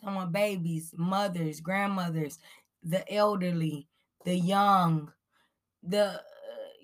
Talking 0.00 0.16
about 0.16 0.32
babies, 0.32 0.94
mothers, 0.96 1.60
grandmothers, 1.60 2.38
the 2.82 3.10
elderly, 3.12 3.86
the 4.24 4.36
young. 4.36 5.12
The 5.82 6.04
uh, 6.04 6.20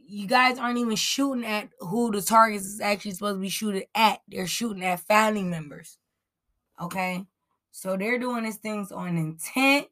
you 0.07 0.27
guys 0.27 0.59
aren't 0.59 0.79
even 0.79 0.97
shooting 0.97 1.45
at 1.45 1.69
who 1.81 2.13
the 2.13 2.23
targets 2.23 2.65
is 2.65 2.81
actually 2.81 3.13
supposed 3.13 3.37
to 3.37 3.41
be 3.41 3.49
shooting 3.49 3.85
at. 3.95 4.21
They're 4.29 4.47
shooting 4.47 4.85
at 4.85 5.01
family 5.01 5.43
members. 5.43 5.99
Okay? 6.81 7.25
So 7.73 7.97
they're 7.97 8.19
doing 8.19 8.45
these 8.45 8.57
things 8.57 8.93
on 8.93 9.17
intent. 9.17 9.89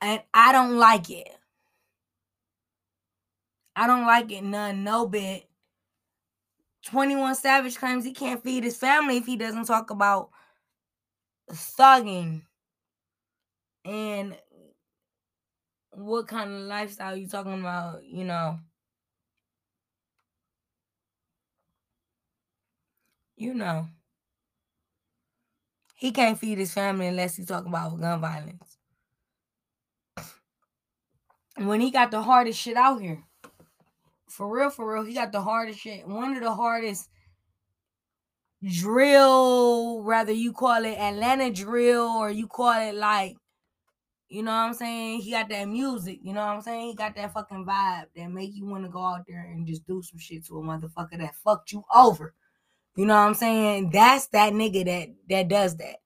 And 0.00 0.20
I 0.32 0.52
don't 0.52 0.76
like 0.76 1.10
it. 1.10 1.28
I 3.76 3.86
don't 3.86 4.06
like 4.06 4.30
it 4.30 4.44
none, 4.44 4.84
no 4.84 5.06
bit. 5.06 5.48
21 6.86 7.34
Savage 7.34 7.76
claims 7.76 8.04
he 8.04 8.12
can't 8.12 8.42
feed 8.42 8.64
his 8.64 8.76
family 8.76 9.16
if 9.16 9.26
he 9.26 9.36
doesn't 9.36 9.64
talk 9.64 9.90
about 9.90 10.30
thugging 11.50 12.42
and 13.84 14.36
what 15.92 16.26
kind 16.26 16.50
of 16.50 16.60
lifestyle 16.62 17.16
you 17.16 17.28
talking 17.28 17.60
about, 17.60 18.04
you 18.04 18.24
know. 18.24 18.58
You 23.36 23.54
know. 23.54 23.88
He 25.96 26.12
can't 26.12 26.38
feed 26.38 26.58
his 26.58 26.72
family 26.72 27.06
unless 27.06 27.36
he 27.36 27.44
talk 27.44 27.66
about 27.66 27.98
gun 28.00 28.20
violence. 28.20 28.76
When 31.56 31.80
he 31.80 31.90
got 31.90 32.10
the 32.10 32.22
hardest 32.22 32.60
shit 32.60 32.76
out 32.76 33.00
here. 33.00 33.24
For 34.34 34.48
real, 34.48 34.68
for 34.68 34.92
real, 34.92 35.04
he 35.04 35.14
got 35.14 35.30
the 35.30 35.40
hardest 35.40 35.78
shit. 35.78 36.08
One 36.08 36.36
of 36.36 36.42
the 36.42 36.52
hardest 36.52 37.08
drill, 38.68 40.02
rather 40.02 40.32
you 40.32 40.52
call 40.52 40.84
it 40.84 40.98
Atlanta 40.98 41.52
drill 41.52 42.08
or 42.08 42.32
you 42.32 42.48
call 42.48 42.72
it 42.72 42.96
like, 42.96 43.36
you 44.28 44.42
know 44.42 44.50
what 44.50 44.56
I'm 44.56 44.74
saying? 44.74 45.20
He 45.20 45.30
got 45.30 45.48
that 45.50 45.68
music, 45.68 46.18
you 46.20 46.32
know 46.32 46.40
what 46.40 46.56
I'm 46.56 46.62
saying? 46.62 46.88
He 46.88 46.94
got 46.96 47.14
that 47.14 47.32
fucking 47.32 47.64
vibe 47.64 48.06
that 48.16 48.28
make 48.28 48.56
you 48.56 48.66
want 48.66 48.82
to 48.82 48.90
go 48.90 49.04
out 49.04 49.24
there 49.28 49.52
and 49.52 49.68
just 49.68 49.86
do 49.86 50.02
some 50.02 50.18
shit 50.18 50.44
to 50.46 50.58
a 50.58 50.62
motherfucker 50.62 51.16
that 51.18 51.36
fucked 51.36 51.70
you 51.70 51.84
over. 51.94 52.34
You 52.96 53.06
know 53.06 53.14
what 53.14 53.28
I'm 53.28 53.34
saying? 53.34 53.90
That's 53.90 54.26
that 54.28 54.52
nigga 54.52 54.84
that 54.84 55.14
that 55.28 55.46
does 55.48 55.76
that. 55.76 55.98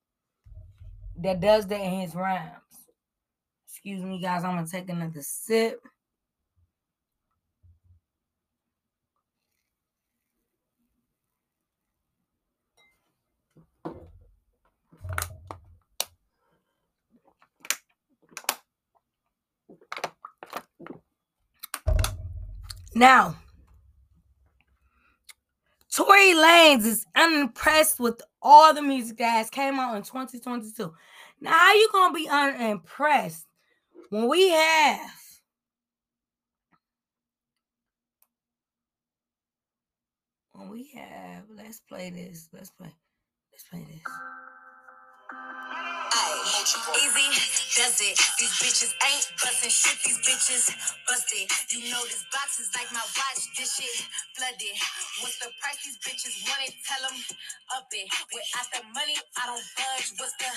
That 1.16 1.40
does 1.40 1.66
that 1.68 1.80
in 1.80 2.00
his 2.00 2.14
rhymes. 2.14 2.52
Excuse 3.66 4.02
me, 4.02 4.20
guys. 4.20 4.44
I'm 4.44 4.56
gonna 4.56 4.66
take 4.66 4.90
another 4.90 5.22
sip. 5.22 5.80
Now, 22.98 23.36
Tory 25.94 26.34
Lanez 26.34 26.84
is 26.84 27.06
unimpressed 27.14 28.00
with 28.00 28.20
all 28.42 28.74
the 28.74 28.82
music 28.82 29.18
that 29.18 29.30
has 29.30 29.48
came 29.50 29.78
out 29.78 29.96
in 29.96 30.02
2022. 30.02 30.92
Now, 31.40 31.52
how 31.52 31.74
you 31.74 31.88
gonna 31.92 32.12
be 32.12 32.28
unimpressed 32.28 33.46
when 34.10 34.26
we 34.26 34.48
have 34.48 35.10
when 40.50 40.68
we 40.68 40.90
have 40.96 41.44
let's 41.56 41.78
play 41.78 42.10
this. 42.10 42.48
Let's 42.52 42.70
play. 42.70 42.92
Let's 43.52 43.62
play 43.70 43.86
this. 43.88 44.02
Easy 46.96 47.28
does 47.76 48.00
it. 48.00 48.16
These 48.40 48.54
bitches 48.62 48.92
ain't 49.04 49.26
busting 49.40 49.70
shit. 49.70 49.98
These 50.04 50.20
bitches 50.24 50.64
busted. 51.08 51.46
You 51.72 51.90
know 51.92 52.02
this 52.08 52.24
box 52.32 52.60
is 52.60 52.70
like 52.76 52.88
my 52.92 53.02
watch. 53.02 53.42
This 53.58 53.76
shit 53.76 53.92
flooded. 54.36 54.76
What's 55.22 55.38
the 55.40 55.50
price? 55.60 55.80
These 55.84 56.00
bitches 56.00 56.36
want 56.48 56.62
it. 56.66 56.74
Tell 56.86 57.02
them 57.06 57.18
up 57.76 57.88
it. 57.92 58.08
Without 58.32 58.68
the 58.72 58.82
money, 58.96 59.16
I 59.38 59.42
don't 59.50 59.66
budge. 59.76 60.08
What's 60.18 60.36
the 60.40 60.50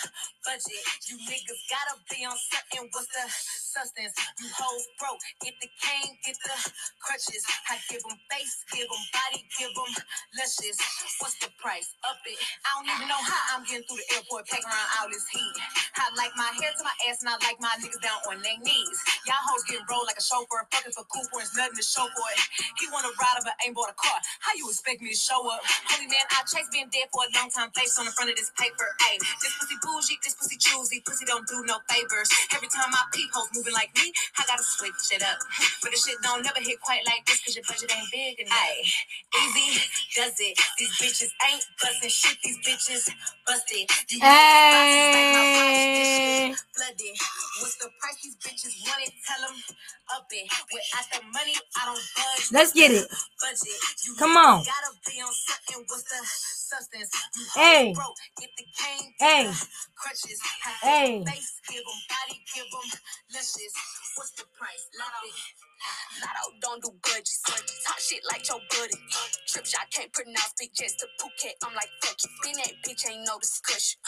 budget? 0.47 0.83
You 1.11 1.17
niggas 1.27 1.61
gotta 1.69 1.95
be 2.11 2.25
on 2.25 2.37
something. 2.39 2.89
What's 2.91 3.09
the 3.11 3.25
substance? 3.71 4.13
You 4.43 4.51
hoes 4.51 4.85
broke. 4.99 5.23
Get 5.39 5.55
the 5.63 5.71
cane, 5.79 6.13
get 6.27 6.35
the 6.43 6.55
crutches. 6.99 7.43
I 7.71 7.79
give 7.87 8.03
them 8.03 8.19
face, 8.27 8.55
give 8.75 8.87
them 8.87 9.03
body, 9.15 9.41
give 9.55 9.71
them 9.71 9.91
luscious. 10.35 10.77
What's 11.23 11.39
the 11.39 11.49
price? 11.59 11.95
Up 12.03 12.19
it. 12.27 12.37
I 12.67 12.69
don't 12.75 12.89
even 12.91 13.07
know 13.07 13.21
how 13.23 13.57
I'm 13.57 13.63
getting 13.63 13.87
through 13.87 14.03
the 14.03 14.09
airport, 14.19 14.47
packing 14.51 14.67
around 14.67 14.91
all 14.99 15.09
this 15.09 15.25
heat. 15.31 15.55
I 15.97 16.11
like 16.19 16.35
my 16.35 16.51
hair 16.59 16.71
to 16.75 16.83
my 16.83 16.95
ass, 17.07 17.23
and 17.23 17.31
I 17.31 17.37
like 17.39 17.59
my 17.63 17.73
niggas 17.79 18.01
down 18.03 18.19
on 18.27 18.43
their 18.43 18.59
knees. 18.59 18.99
Y'all 19.27 19.37
hoes 19.45 19.63
getting 19.69 19.85
rolled 19.89 20.07
like 20.09 20.17
a 20.19 20.23
chauffeur, 20.25 20.65
fucking 20.71 20.93
for 20.95 21.05
Cooper, 21.11 21.41
and 21.43 21.49
nothing 21.57 21.77
to 21.77 21.85
show 21.85 22.05
for 22.07 22.27
it. 22.33 22.39
He 22.81 22.87
wanna 22.93 23.11
ride 23.21 23.41
but 23.45 23.53
ain't 23.65 23.75
bought 23.75 23.91
a 23.91 23.97
car. 23.97 24.17
How 24.41 24.53
you 24.57 24.69
expect 24.69 25.01
me 25.01 25.11
to 25.13 25.19
show 25.19 25.39
up? 25.49 25.61
Holy 25.91 26.07
man, 26.09 26.25
I 26.33 26.41
chase 26.49 26.69
being 26.73 26.89
dead 26.89 27.09
for 27.13 27.23
a 27.25 27.29
long 27.37 27.49
time, 27.51 27.69
face 27.77 27.99
on 27.99 28.05
the 28.09 28.13
front 28.15 28.31
of 28.31 28.37
this 28.37 28.51
paper. 28.57 28.87
Ayy, 29.09 29.19
this 29.43 29.53
pussy 29.59 29.77
bougie, 29.83 30.17
this 30.23 30.35
pussy 30.35 30.57
choosy, 30.57 31.01
pussy 31.05 31.25
don't 31.25 31.45
do 31.47 31.61
no 31.67 31.79
favors. 31.91 32.29
Every 32.55 32.69
time 32.69 32.89
I 32.93 33.03
peep 33.13 33.29
hoes 33.33 33.49
moving 33.53 33.73
like 33.75 33.93
me, 33.97 34.13
I 34.39 34.43
gotta 34.47 34.63
switch 34.63 35.13
it 35.13 35.23
up. 35.23 35.39
But 35.83 35.91
the 35.93 35.99
shit 35.99 36.17
don't 36.23 36.43
never 36.43 36.61
hit 36.63 36.81
quite 36.81 37.05
like 37.05 37.25
this, 37.27 37.41
cause 37.45 37.55
your 37.55 37.65
budget 37.67 37.91
ain't 37.93 38.09
big 38.11 38.39
enough. 38.41 38.55
Ayy, 38.55 38.81
easy 39.37 39.81
does 40.15 40.35
it. 40.39 40.55
These 40.79 40.93
bitches 40.99 41.31
ain't 41.49 41.65
busting 41.81 42.09
shit, 42.11 42.37
these 42.43 42.59
bitches 42.65 43.09
busted. 43.47 43.85
You 44.09 44.19
know 44.19 44.27
boxes 44.71 45.09
like 45.13 45.29
my 45.33 45.43
watch, 45.53 45.81
this 45.95 46.09
shit 46.17 46.25
Hey. 46.25 46.53
flooded. 46.75 47.15
What's 47.61 47.77
the 47.77 47.89
price? 47.99 48.17
These 48.23 48.37
bitches 48.37 48.75
want 48.87 49.03
it, 49.11 49.19
tell 49.27 49.41
them 49.43 49.57
up 50.15 50.27
it. 50.31 50.47
Without 50.71 51.07
the 51.11 51.21
money, 51.35 51.55
I 51.75 51.83
don't 51.91 52.05
budge. 52.15 52.47
Let's 52.53 52.73
get 52.73 52.91
it. 52.91 53.07
Budget. 53.43 53.79
You 54.07 54.15
Come 54.15 54.37
on. 54.37 54.63
Gotta 54.63 54.91
be 55.07 55.19
on 55.21 55.33
something. 55.35 55.83
What's 55.91 56.03
the 56.07 56.19
substance? 56.23 57.11
You 57.37 57.45
Hey. 57.55 57.93
broke. 57.93 58.17
Get 58.39 58.51
the 58.57 58.65
cane. 58.79 59.13
Hey. 59.19 59.43
Get 59.45 59.59
the 59.59 59.67
crutches. 59.99 60.39
I 60.41 60.71
give 60.71 60.89
Hey. 60.89 61.17
'em 61.19 61.25
face, 61.27 61.51
give 61.69 61.83
'em 61.83 62.01
body, 62.09 62.37
give 62.55 62.65
'em 62.71 62.89
luscious. 63.35 63.73
What's 64.15 64.31
the 64.39 64.45
price? 64.57 64.85
Latto. 64.99 65.31
Latto 66.23 66.45
don't 66.61 66.83
do 66.83 66.91
budgets. 67.03 67.41
Talk 67.85 67.99
shit 67.99 68.23
like 68.31 68.47
your 68.49 68.61
buddy. 68.71 68.97
Trip 69.47 69.65
shot 69.67 69.87
can't 69.91 70.13
pronounce 70.13 70.53
big 70.59 70.71
just 70.75 70.99
to 70.99 71.07
Phuket. 71.19 71.55
I'm 71.65 71.75
like, 71.75 71.89
fuck 72.03 72.17
you. 72.23 72.31
Been 72.43 72.57
that 72.63 72.73
bitch 72.85 73.09
ain't 73.09 73.25
no 73.27 73.39
discussion. 73.39 73.99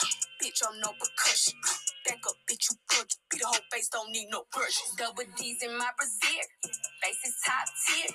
Bitch, 0.42 0.62
I'm 0.68 0.80
no 0.82 0.94
percussion. 1.00 1.60
Back 2.08 2.24
up, 2.28 2.38
bitch, 2.50 2.72
you 2.72 2.78
good. 2.90 3.08
Be 3.32 3.38
the 3.40 3.48
whole 3.48 3.66
face, 3.72 3.90
don't 3.94 4.12
need 4.12 4.28
no 4.32 4.44
brush. 4.54 4.78
Double 4.98 5.24
D's 5.38 5.62
in 5.64 5.78
my 5.78 5.90
brazier. 5.98 6.46
Face 7.04 7.22
is 7.28 7.36
top 7.46 7.68
tier. 7.88 8.12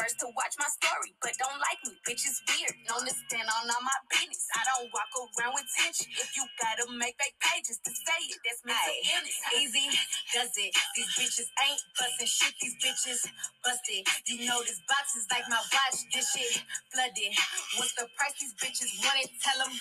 First 0.00 0.18
to 0.20 0.28
watch 0.34 0.54
my 0.58 0.66
story, 0.82 1.14
but 1.22 1.36
don't 1.38 1.60
like 1.60 1.80
me. 1.86 1.94
Bitch 2.08 2.24
is 2.26 2.40
weird. 2.48 2.74
Known 2.88 3.06
to 3.06 3.14
stand 3.14 3.46
on 3.46 3.70
all 3.70 3.84
my 3.84 3.98
business. 4.10 4.46
I 4.56 4.62
don't 4.72 4.90
walk 4.90 5.12
around 5.14 5.54
with 5.54 5.68
tension. 5.78 6.08
If 6.16 6.34
you 6.36 6.44
gotta 6.58 6.88
make 6.96 7.14
fake 7.20 7.38
pages 7.40 7.78
to 7.84 7.90
say 7.92 8.20
it, 8.32 8.40
that's 8.42 8.62
illness. 8.66 9.38
Easy 9.60 9.86
does 10.34 10.52
it. 10.56 10.72
These 10.96 11.10
bitches 11.18 11.48
ain't 11.62 11.82
busting 11.98 12.26
shit. 12.30 12.54
These 12.60 12.76
bitches 12.82 13.20
busted. 13.64 14.02
You 14.26 14.46
know 14.48 14.60
this 14.64 14.80
box 14.88 15.16
is 15.16 15.26
like 15.30 15.46
my 15.48 15.60
watch. 15.60 15.98
This 16.14 16.26
shit 16.32 16.64
flooded. 16.92 17.32
What's 17.78 17.94
the 17.94 18.08
price? 18.16 18.34
These 18.40 18.54
bitches 18.58 18.90
want 19.04 19.20
it. 19.22 19.30
Tell 19.42 19.58
them 19.64 19.74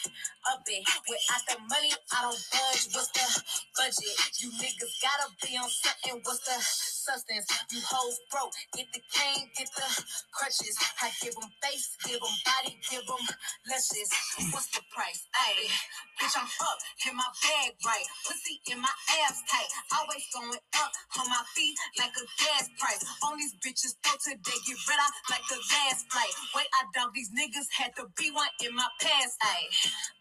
up 0.52 0.64
it. 0.68 0.84
Without 1.10 1.44
the 1.50 1.58
money, 1.70 1.94
I 2.14 2.18
don't 2.28 2.42
budge. 2.52 2.84
What's 2.94 3.10
the 3.16 3.26
budget? 3.78 4.18
You 4.40 4.52
niggas 4.52 4.96
gotta 5.02 5.32
be 5.46 5.58
on 5.58 5.70
something. 5.70 6.22
What's 6.24 6.46
the 6.46 6.91
substance? 7.02 7.50
You 7.74 7.82
hoes 7.82 8.22
broke. 8.30 8.54
Get 8.78 8.88
the 8.94 9.02
cane, 9.10 9.50
get 9.58 9.70
the 9.74 9.88
crutches. 10.34 10.78
I 11.02 11.10
give 11.22 11.34
them 11.34 11.50
face, 11.66 11.98
give 12.06 12.22
them 12.22 12.36
body, 12.46 12.78
give 12.90 13.06
them 13.10 13.24
luscious. 13.70 14.10
What's 14.54 14.70
the 14.74 14.86
price? 14.94 15.26
Ayy, 15.50 15.66
bitch, 16.22 16.38
I'm 16.38 16.46
up. 16.46 16.80
Hit 17.02 17.16
my 17.18 17.26
bag 17.42 17.74
right. 17.86 18.06
Pussy 18.30 18.62
in 18.70 18.78
my 18.82 18.94
ass 19.26 19.42
tight. 19.50 19.72
Always 19.98 20.26
going 20.34 20.62
up 20.78 20.94
on 21.18 21.26
my 21.30 21.44
feet 21.58 21.76
like 21.98 22.14
a 22.14 22.26
gas 22.38 22.70
price. 22.78 23.02
On 23.26 23.38
these 23.38 23.58
bitches, 23.66 23.98
throw 24.06 24.16
today, 24.22 24.60
get 24.70 24.78
rid 24.86 25.02
of 25.02 25.12
like 25.34 25.46
the 25.50 25.58
last 25.58 26.06
flight. 26.14 26.34
Wait, 26.56 26.70
I 26.78 26.86
doubt 26.94 27.14
these 27.18 27.34
niggas 27.34 27.70
had 27.74 27.96
to 27.98 28.06
be 28.18 28.30
one 28.32 28.50
in 28.62 28.76
my 28.78 28.88
past. 29.02 29.36
Ayy, 29.42 29.68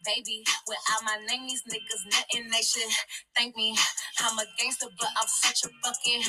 baby, 0.05 0.43
without 0.67 1.01
my 1.05 1.17
name, 1.29 1.45
these 1.47 1.63
niggas 1.69 2.03
nothing. 2.09 2.49
They 2.49 2.65
should 2.65 2.89
thank 3.37 3.55
me. 3.55 3.77
I'm 4.21 4.37
a 4.39 4.45
gangster, 4.59 4.87
but 4.99 5.09
I'm 5.19 5.27
such 5.29 5.65
a 5.65 5.69
fucking 5.83 6.23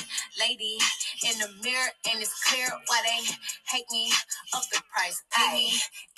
lady. 0.47 0.77
In 1.25 1.39
the 1.39 1.47
mirror, 1.63 1.89
and 2.11 2.21
it's 2.21 2.33
clear 2.43 2.67
why 2.87 3.01
they 3.03 3.23
hate 3.71 3.85
me. 3.91 4.11
Up 4.53 4.63
the 4.71 4.81
price, 4.93 5.21
ayy. 5.37 5.69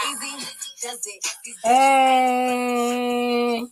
Easy 0.09 0.45
does 0.81 1.05
it. 1.05 1.27
Hey. 1.63 3.65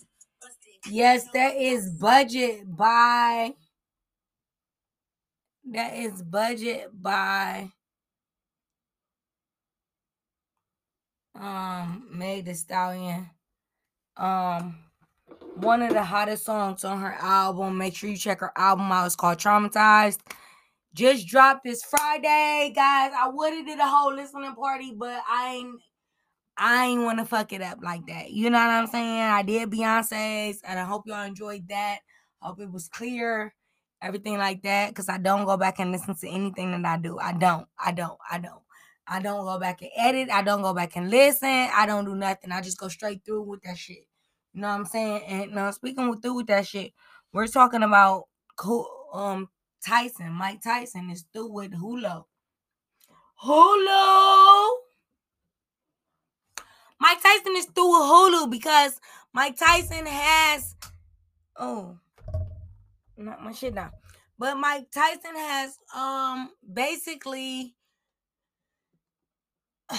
Yes, 0.90 1.26
that 1.34 1.56
is 1.56 1.90
budget 1.90 2.64
by 2.76 3.54
that 5.72 5.96
is 5.96 6.22
budget 6.22 6.90
by 7.02 7.72
um 11.40 12.08
Meg 12.12 12.46
the 12.46 12.54
Stallion. 12.54 13.30
Um 14.18 14.76
one 15.56 15.82
of 15.82 15.94
the 15.94 16.04
hottest 16.04 16.46
songs 16.46 16.84
on 16.84 17.00
her 17.00 17.16
album. 17.20 17.78
Make 17.78 17.96
sure 17.96 18.10
you 18.10 18.18
check 18.18 18.42
her 18.42 18.52
album 18.58 18.92
out. 18.92 19.06
It's 19.06 19.16
called 19.16 19.38
Traumazine. 19.38 20.18
Just 20.94 21.28
dropped 21.28 21.64
this 21.64 21.84
Friday, 21.84 22.72
guys. 22.76 23.12
I 23.18 23.28
would 23.32 23.54
have 23.54 23.66
did 23.66 23.80
a 23.80 23.88
whole 23.88 24.14
listening 24.14 24.54
party, 24.54 24.94
but 24.96 25.22
I 25.28 25.56
ain't 25.56 25.82
I 26.56 26.86
ain't 26.86 27.02
want 27.02 27.18
to 27.18 27.26
fuck 27.26 27.52
it 27.52 27.62
up 27.64 27.80
like 27.82 28.06
that. 28.08 28.30
You 28.32 28.52
know 28.52 28.60
what 28.60 28.70
I'm 28.70 28.88
saying? 28.88 29.22
I 29.22 29.42
did 29.42 29.72
Beyonce's, 29.72 30.62
and 30.64 30.80
I 30.80 30.84
hope 30.84 31.08
y'all 31.08 31.26
enjoyed 31.26 31.68
that. 31.70 32.00
Hope 32.42 32.60
it 32.60 32.72
was 32.72 32.90
clear, 32.90 33.56
everything 34.04 34.38
like 34.38 34.62
that. 34.64 34.90
Because 34.90 35.10
I 35.10 35.18
don't 35.18 35.46
go 35.46 35.58
back 35.58 35.80
and 35.80 35.92
listen 35.92 36.16
to 36.16 36.30
anything 36.30 36.72
that 36.72 36.86
I 36.86 37.02
do. 37.02 37.18
I 37.18 37.34
don't. 37.34 37.68
I 37.84 37.92
don't. 37.92 38.20
I 38.30 38.38
don't. 38.38 38.62
I 39.08 39.20
don't 39.20 39.46
go 39.46 39.60
back 39.60 39.82
and 39.82 39.92
edit. 39.98 40.30
I 40.30 40.44
don't 40.44 40.62
go 40.62 40.76
back 40.76 40.96
and 40.96 41.10
listen. 41.10 41.50
I 41.50 41.88
don't 41.88 42.06
do 42.06 42.16
nothing. 42.16 42.52
I 42.52 42.62
just 42.62 42.78
go 42.78 42.88
straight 42.88 43.26
through 43.26 43.44
with 43.44 43.64
that 43.64 43.78
shit. 43.78 44.06
You 44.54 44.62
know 44.62 44.68
what 44.68 44.76
I'm 44.76 44.86
saying? 44.86 45.24
And 45.24 45.52
now 45.54 45.72
speaking 45.72 46.08
with 46.08 46.22
through 46.22 46.36
with 46.36 46.48
that 46.48 46.68
shit, 46.68 46.94
we're 47.34 47.48
talking 47.48 47.82
about 47.82 48.26
cool, 48.56 48.88
um 49.12 49.50
Tyson. 49.86 50.32
Mike 50.32 50.62
Tyson 50.62 51.10
is 51.10 51.26
through 51.34 51.52
with 51.52 51.72
Hulu. 51.74 52.24
Hulu. 53.44 54.72
Mike 57.00 57.22
Tyson 57.22 57.56
is 57.58 57.66
through 57.66 57.92
with 57.92 58.10
Hulu 58.10 58.52
because 58.52 59.00
Mike 59.34 59.58
Tyson 59.58 60.06
has 60.06 60.76
oh 61.58 61.98
not 63.18 63.44
my 63.44 63.52
shit 63.52 63.74
now. 63.74 63.92
But 64.40 64.56
Mike 64.58 64.90
Tyson 64.92 65.36
has 65.36 65.78
um 65.96 66.50
basically 66.72 67.76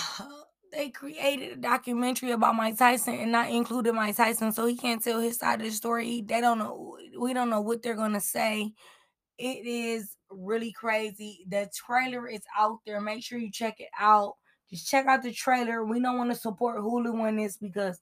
they 0.72 0.90
created 0.90 1.52
a 1.52 1.56
documentary 1.56 2.32
about 2.32 2.56
Mike 2.56 2.76
Tyson 2.76 3.14
and 3.14 3.32
not 3.32 3.50
included 3.50 3.92
Mike 3.92 4.16
Tyson, 4.16 4.52
so 4.52 4.66
he 4.66 4.76
can't 4.76 5.02
tell 5.02 5.20
his 5.20 5.38
side 5.38 5.60
of 5.60 5.66
the 5.66 5.72
story. 5.72 6.22
They 6.22 6.40
don't 6.40 6.58
know. 6.58 6.98
We 7.18 7.32
don't 7.32 7.50
know 7.50 7.60
what 7.60 7.82
they're 7.82 7.94
gonna 7.94 8.20
say. 8.20 8.72
It 9.38 9.66
is 9.66 10.16
really 10.30 10.72
crazy. 10.72 11.44
The 11.48 11.70
trailer 11.74 12.28
is 12.28 12.42
out 12.56 12.78
there. 12.86 13.00
Make 13.00 13.24
sure 13.24 13.38
you 13.38 13.50
check 13.50 13.80
it 13.80 13.88
out. 13.98 14.34
Just 14.70 14.88
check 14.88 15.06
out 15.06 15.22
the 15.22 15.32
trailer. 15.32 15.84
We 15.84 16.00
don't 16.00 16.18
want 16.18 16.30
to 16.30 16.36
support 16.36 16.78
Hulu 16.78 17.20
on 17.20 17.36
this 17.36 17.56
because 17.56 18.00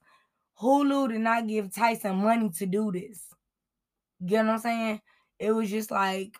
Hulu 0.61 1.09
did 1.09 1.21
not 1.21 1.47
give 1.47 1.73
Tyson 1.73 2.17
money 2.17 2.49
to 2.57 2.65
do 2.65 2.91
this. 2.91 3.27
You 4.19 4.37
know 4.37 4.43
what 4.45 4.51
I'm 4.53 4.59
saying? 4.59 5.01
It 5.39 5.51
was 5.51 5.69
just 5.69 5.91
like, 5.91 6.37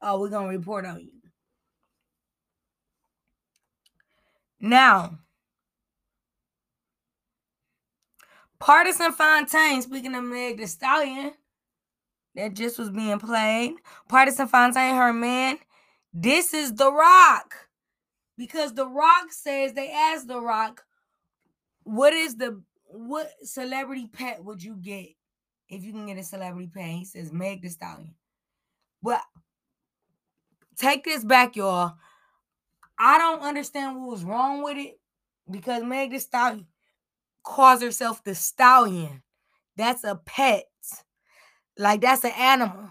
oh, 0.00 0.20
we're 0.20 0.28
gonna 0.28 0.48
report 0.48 0.86
on 0.86 1.00
you. 1.00 1.10
Now, 4.60 5.18
Pardison 8.60 9.12
Fontaine, 9.12 9.82
speaking 9.82 10.14
of 10.14 10.24
Meg 10.24 10.58
the 10.58 10.66
Stallion, 10.66 11.32
that 12.38 12.54
just 12.54 12.78
was 12.78 12.88
being 12.88 13.18
played. 13.18 13.74
Pardison 14.08 14.48
Fontaine, 14.48 14.94
her 14.94 15.12
man, 15.12 15.58
this 16.14 16.54
is 16.54 16.72
The 16.72 16.90
Rock. 16.90 17.52
Because 18.36 18.74
The 18.74 18.86
Rock 18.86 19.32
says 19.32 19.72
they 19.72 19.90
asked 19.90 20.28
The 20.28 20.40
Rock, 20.40 20.84
what 21.82 22.12
is 22.12 22.36
the 22.36 22.62
what 22.90 23.30
celebrity 23.42 24.06
pet 24.06 24.44
would 24.44 24.62
you 24.62 24.76
get 24.76 25.08
if 25.68 25.82
you 25.82 25.92
can 25.92 26.06
get 26.06 26.16
a 26.16 26.22
celebrity 26.22 26.70
pet? 26.72 26.84
He 26.84 27.04
says 27.04 27.32
Meg 27.32 27.60
the 27.62 27.70
Stallion. 27.70 28.14
But 29.02 29.20
take 30.76 31.04
this 31.04 31.24
back, 31.24 31.56
y'all. 31.56 31.94
I 32.98 33.18
don't 33.18 33.40
understand 33.40 33.96
what 33.96 34.10
was 34.10 34.24
wrong 34.24 34.62
with 34.62 34.76
it 34.76 35.00
because 35.50 35.82
Meg 35.82 36.12
the 36.12 36.20
Stallion 36.20 36.66
calls 37.42 37.82
herself 37.82 38.22
the 38.22 38.34
Stallion. 38.34 39.22
That's 39.76 40.04
a 40.04 40.14
pet. 40.14 40.67
Like 41.78 42.00
that's 42.00 42.24
an 42.24 42.32
animal. 42.36 42.90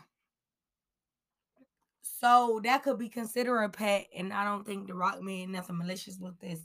So 2.02 2.60
that 2.64 2.84
could 2.84 2.98
be 2.98 3.10
considered 3.10 3.62
a 3.62 3.70
pet, 3.70 4.08
and 4.16 4.34
I 4.34 4.44
don't 4.44 4.66
think 4.66 4.88
the 4.88 4.96
Rock 4.96 5.22
nothing 5.22 5.78
malicious 5.78 6.18
with 6.20 6.40
this. 6.40 6.62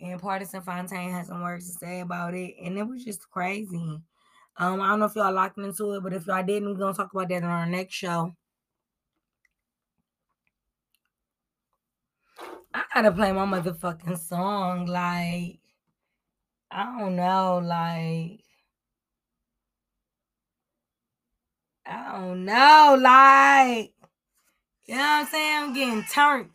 And 0.00 0.20
Pardison 0.20 0.64
Fontaine 0.64 1.10
had 1.10 1.26
some 1.26 1.42
words 1.42 1.66
to 1.66 1.78
say 1.78 2.00
about 2.00 2.34
it, 2.34 2.54
and 2.62 2.78
it 2.78 2.84
was 2.84 3.04
just 3.04 3.28
crazy. 3.30 4.00
Um, 4.56 4.80
I 4.80 4.88
don't 4.88 5.00
know 5.00 5.06
if 5.06 5.16
y'all 5.16 5.32
locked 5.32 5.58
into 5.58 5.92
it, 5.92 6.02
but 6.02 6.14
if 6.14 6.26
y'all 6.26 6.42
didn't, 6.42 6.70
we're 6.70 6.78
gonna 6.78 6.94
talk 6.94 7.12
about 7.12 7.28
that 7.28 7.42
on 7.42 7.50
our 7.50 7.66
next 7.66 7.94
show. 7.94 8.34
I 12.72 12.84
gotta 12.94 13.12
play 13.12 13.32
my 13.32 13.44
motherfucking 13.44 14.18
song. 14.18 14.86
Like, 14.86 15.60
I 16.70 16.98
don't 16.98 17.16
know, 17.16 17.60
like 17.62 18.44
I 21.90 22.12
don't 22.12 22.44
know, 22.46 22.98
like 23.00 23.92
you 24.86 24.96
know 24.96 25.00
what 25.02 25.08
I'm 25.20 25.26
saying? 25.26 25.56
I'm 25.64 25.74
getting 25.74 26.04
turned. 26.04 26.54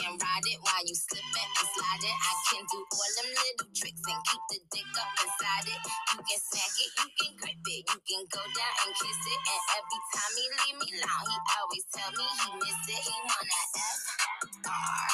Can 0.00 0.16
ride 0.16 0.46
it 0.48 0.60
while 0.64 0.84
you 0.88 0.96
slipping 0.96 1.52
and 1.60 1.68
sliding. 1.76 2.16
I 2.16 2.32
can 2.48 2.64
do 2.72 2.80
all 2.80 3.10
them 3.20 3.28
little 3.36 3.68
tricks 3.76 4.04
and 4.08 4.20
keep 4.24 4.42
the 4.48 4.58
dick 4.72 4.88
up 4.96 5.12
inside 5.20 5.68
it. 5.68 5.80
You 6.16 6.20
can 6.24 6.40
smack 6.40 6.74
it, 6.80 6.90
you 6.96 7.08
can 7.20 7.32
grip 7.36 7.66
it, 7.68 7.84
you 7.84 8.00
can 8.08 8.24
go 8.32 8.42
down 8.56 8.74
and 8.88 8.92
kiss 8.96 9.20
it. 9.28 9.40
And 9.44 9.62
every 9.76 10.00
time 10.16 10.34
he 10.40 10.44
leave 10.56 10.78
me 10.80 10.88
alone, 11.04 11.28
he 11.28 11.38
always 11.60 11.84
tell 11.92 12.12
me 12.16 12.24
he 12.24 12.50
miss 12.64 12.82
it. 12.88 13.02
He 13.04 13.16
wanna 13.28 13.60
F 13.76 14.64
R 14.72 15.08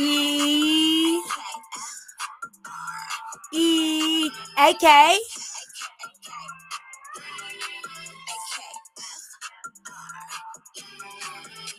E 0.00 1.20
E 3.52 4.30
A 4.56 4.68
K 4.80 4.86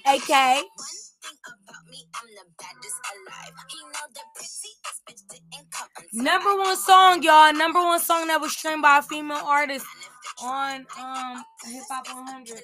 A 0.07 0.15
Number 6.13 6.55
one 6.57 6.77
song, 6.77 7.23
y'all. 7.23 7.53
Number 7.53 7.79
one 7.81 7.99
song 7.99 8.27
that 8.27 8.41
was 8.41 8.53
streamed 8.53 8.81
by 8.81 8.99
a 8.99 9.01
female 9.01 9.37
artist 9.45 9.85
on 10.43 10.85
um 10.99 11.43
Hip 11.65 11.83
Hop 11.89 12.07
100. 12.07 12.61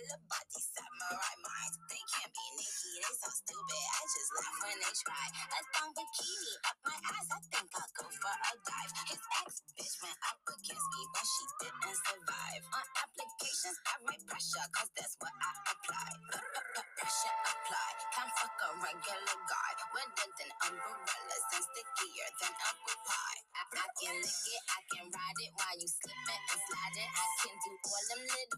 Than 21.97 22.53
apple 22.53 22.99
pie. 23.09 23.41
I, 23.57 23.61
I 23.73 23.87
can 23.97 24.15
lick 24.21 24.45
it, 24.53 24.63
I 24.69 24.79
can 24.93 25.05
ride 25.09 25.39
it 25.41 25.51
while 25.57 25.77
you 25.81 25.89
slip 25.89 26.13
it 26.13 26.41
and 26.53 26.61
slide 26.69 26.97
it. 27.01 27.09
I 27.09 27.25
can 27.41 27.55
do 27.65 27.71
all 27.73 28.03
them 28.13 28.21
little 28.21 28.56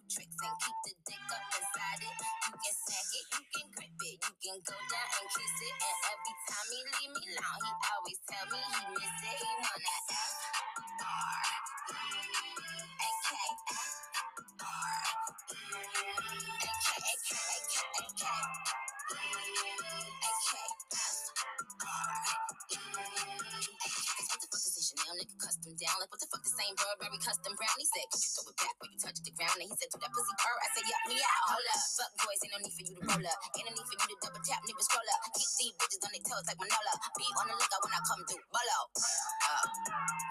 you 29.67 29.75
touch 29.75 29.91
the 29.91 29.99
ground? 29.99 30.15
And 30.15 30.23
he 30.23 30.31
said, 30.31 30.31
Do 30.31 30.31
that 30.31 30.31
pussy 30.31 30.35
purr? 30.39 30.57
I 30.63 30.67
said, 30.71 30.85
Yeah, 30.87 31.01
me 31.11 31.17
out. 31.19 31.45
Hold 31.51 31.67
up, 31.73 31.81
fuck 31.99 32.11
boys, 32.23 32.39
ain't 32.45 32.53
no 32.55 32.59
need 32.63 32.73
for 32.75 32.83
you 32.87 32.95
to 32.95 33.03
roll 33.03 33.25
up. 33.27 33.39
Ain't 33.59 33.65
no 33.67 33.71
need 33.75 33.87
for 33.87 33.97
you 33.99 34.07
to 34.07 34.17
double 34.23 34.43
tap, 34.45 34.61
nigga 34.63 34.83
scroll 34.85 35.09
up. 35.11 35.21
Keep 35.35 35.51
these 35.59 35.75
bitches 35.75 36.01
on 36.05 36.11
their 36.15 36.25
toes 36.25 36.45
like 36.47 36.59
Manolo. 36.59 36.93
Be 37.19 37.25
on 37.35 37.45
the 37.51 37.55
lookout 37.59 37.81
when 37.83 37.93
I 37.95 38.01
come 38.07 38.21
through. 38.29 38.45
Bolo. 38.53 38.79
Oh, 38.95 39.65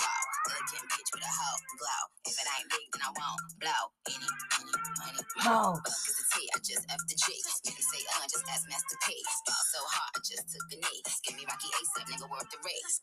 wow. 0.00 0.24
Elegant 0.48 0.86
bitch 0.90 1.10
with 1.12 1.26
a 1.26 1.32
hoe 1.32 1.60
glow. 1.78 2.04
If 2.26 2.36
it 2.38 2.48
ain't 2.48 2.68
big, 2.72 2.86
then 2.94 3.02
I 3.04 3.10
won't 3.12 3.44
blow. 3.60 3.84
Any, 4.08 4.28
any, 4.58 4.74
money, 4.98 5.22
Oh. 5.44 5.76
Fuck 5.76 6.06
is 6.08 6.16
the 6.16 6.26
T, 6.32 6.34
I 6.54 6.58
just 6.64 6.84
F 6.88 7.02
the 7.08 7.16
G. 7.16 7.26
Didn't 7.64 7.86
say 7.86 8.02
uh, 8.16 8.26
just 8.30 8.46
ask 8.48 8.64
Master 8.70 8.98
P. 9.04 9.14
Fall 9.46 9.64
so 9.72 9.80
hard, 9.84 10.12
I 10.16 10.20
just 10.24 10.46
took 10.50 10.66
a 10.72 10.78
knee. 10.80 11.00
Give 11.26 11.36
me 11.36 11.44
Rocky 11.46 11.68
ASAP, 11.72 12.06
nigga, 12.10 12.26
worth 12.30 12.48
the 12.50 12.60
race. 12.64 12.96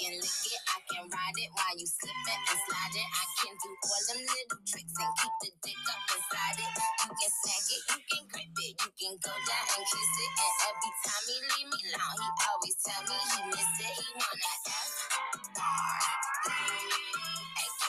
Can 0.00 0.16
lick 0.16 0.24
it, 0.48 0.62
I 0.64 0.80
can 0.88 1.04
ride 1.12 1.36
it 1.36 1.50
while 1.52 1.76
you 1.76 1.84
slipping 1.84 2.40
and 2.48 2.60
sliding. 2.64 3.04
I 3.04 3.24
can 3.36 3.52
do 3.52 3.68
all 3.68 4.02
them 4.08 4.20
little 4.24 4.60
tricks 4.64 4.96
and 4.96 5.12
keep 5.20 5.34
the 5.44 5.50
dick 5.60 5.76
up 5.92 6.00
inside 6.08 6.56
it. 6.56 6.72
You 7.04 7.12
can 7.12 7.32
snack 7.36 7.68
it, 7.68 7.82
you 7.92 8.00
can 8.08 8.24
grip 8.32 8.48
it, 8.64 8.74
you 8.80 8.90
can 8.96 9.14
go 9.20 9.34
down 9.44 9.66
and 9.76 9.84
kiss 9.84 10.12
it. 10.24 10.32
And 10.40 10.54
every 10.72 10.92
time 11.04 11.24
he 11.28 11.36
leave 11.52 11.68
me 11.68 11.80
alone, 11.92 12.16
he 12.16 12.28
always 12.48 12.76
tell 12.80 13.02
me 13.04 13.16
he 13.20 13.40
miss 13.52 13.76
it. 13.76 13.92
He 13.92 14.08
wanna 14.16 14.52
F 14.72 14.88
R 15.60 16.00
A 17.60 17.66
K 17.76 17.88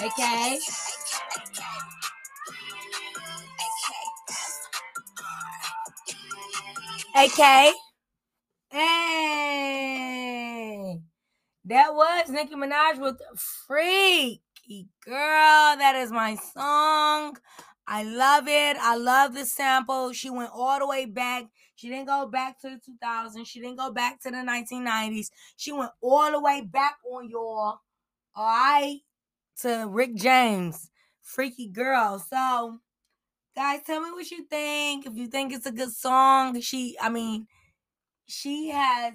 F 0.00 0.08
R 0.08 0.08
A 0.08 0.89
A 7.16 7.28
K. 7.28 7.72
Hey, 8.70 8.90
that 11.64 11.92
was 11.92 12.28
Nicki 12.30 12.54
Minaj 12.54 13.00
with 13.00 13.20
Freaky 13.66 14.86
Girl. 15.04 15.76
That 15.76 15.96
is 15.96 16.12
my 16.12 16.36
song. 16.36 17.36
I 17.86 18.04
love 18.04 18.46
it. 18.46 18.76
I 18.80 18.96
love 18.96 19.34
the 19.34 19.44
sample. 19.44 20.12
She 20.12 20.30
went 20.30 20.52
all 20.54 20.78
the 20.78 20.86
way 20.86 21.06
back. 21.06 21.46
She 21.74 21.88
didn't 21.88 22.06
go 22.06 22.26
back 22.26 22.60
to 22.60 22.68
the 22.70 22.80
2000s. 23.04 23.44
She 23.44 23.60
didn't 23.60 23.78
go 23.78 23.90
back 23.90 24.20
to 24.20 24.30
the 24.30 24.36
1990s. 24.36 25.30
She 25.56 25.72
went 25.72 25.90
all 26.00 26.30
the 26.30 26.40
way 26.40 26.60
back 26.60 26.98
on 27.10 27.28
y'all. 27.28 27.80
All 28.36 28.46
right. 28.46 29.00
To 29.62 29.88
Rick 29.88 30.14
James. 30.14 30.92
Freaky 31.22 31.66
Girl. 31.66 32.20
So, 32.20 32.78
guys, 33.54 33.80
tell 33.84 34.00
me 34.00 34.10
what 34.10 34.30
you 34.30 34.44
think. 34.44 35.06
If 35.06 35.14
you 35.14 35.26
think 35.26 35.52
it's 35.52 35.66
a 35.66 35.72
good 35.72 35.92
song. 35.92 36.60
She, 36.60 36.96
I 37.00 37.08
mean, 37.08 37.46
she 38.26 38.68
has 38.68 39.14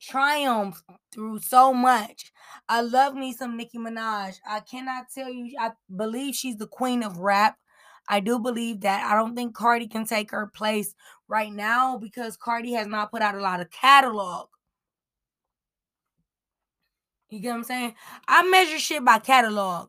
triumphed 0.00 0.82
through 1.12 1.38
so 1.40 1.72
much. 1.72 2.32
I 2.68 2.80
love 2.80 3.14
me 3.14 3.32
some 3.32 3.56
Nicki 3.56 3.78
Minaj. 3.78 4.36
I 4.46 4.60
cannot 4.60 5.06
tell 5.14 5.30
you, 5.30 5.54
I 5.58 5.72
believe 5.94 6.34
she's 6.34 6.56
the 6.56 6.66
queen 6.66 7.02
of 7.02 7.18
rap. 7.18 7.56
I 8.08 8.20
do 8.20 8.38
believe 8.40 8.80
that. 8.80 9.10
I 9.10 9.14
don't 9.14 9.36
think 9.36 9.54
Cardi 9.54 9.86
can 9.86 10.04
take 10.04 10.32
her 10.32 10.48
place 10.48 10.94
right 11.28 11.52
now 11.52 11.98
because 11.98 12.36
Cardi 12.36 12.72
has 12.72 12.88
not 12.88 13.12
put 13.12 13.22
out 13.22 13.36
a 13.36 13.40
lot 13.40 13.60
of 13.60 13.70
catalog. 13.70 14.48
You 17.30 17.40
get 17.40 17.50
what 17.50 17.58
I'm 17.58 17.64
saying? 17.64 17.94
I 18.28 18.46
measure 18.48 18.78
shit 18.78 19.04
by 19.04 19.18
catalog. 19.18 19.88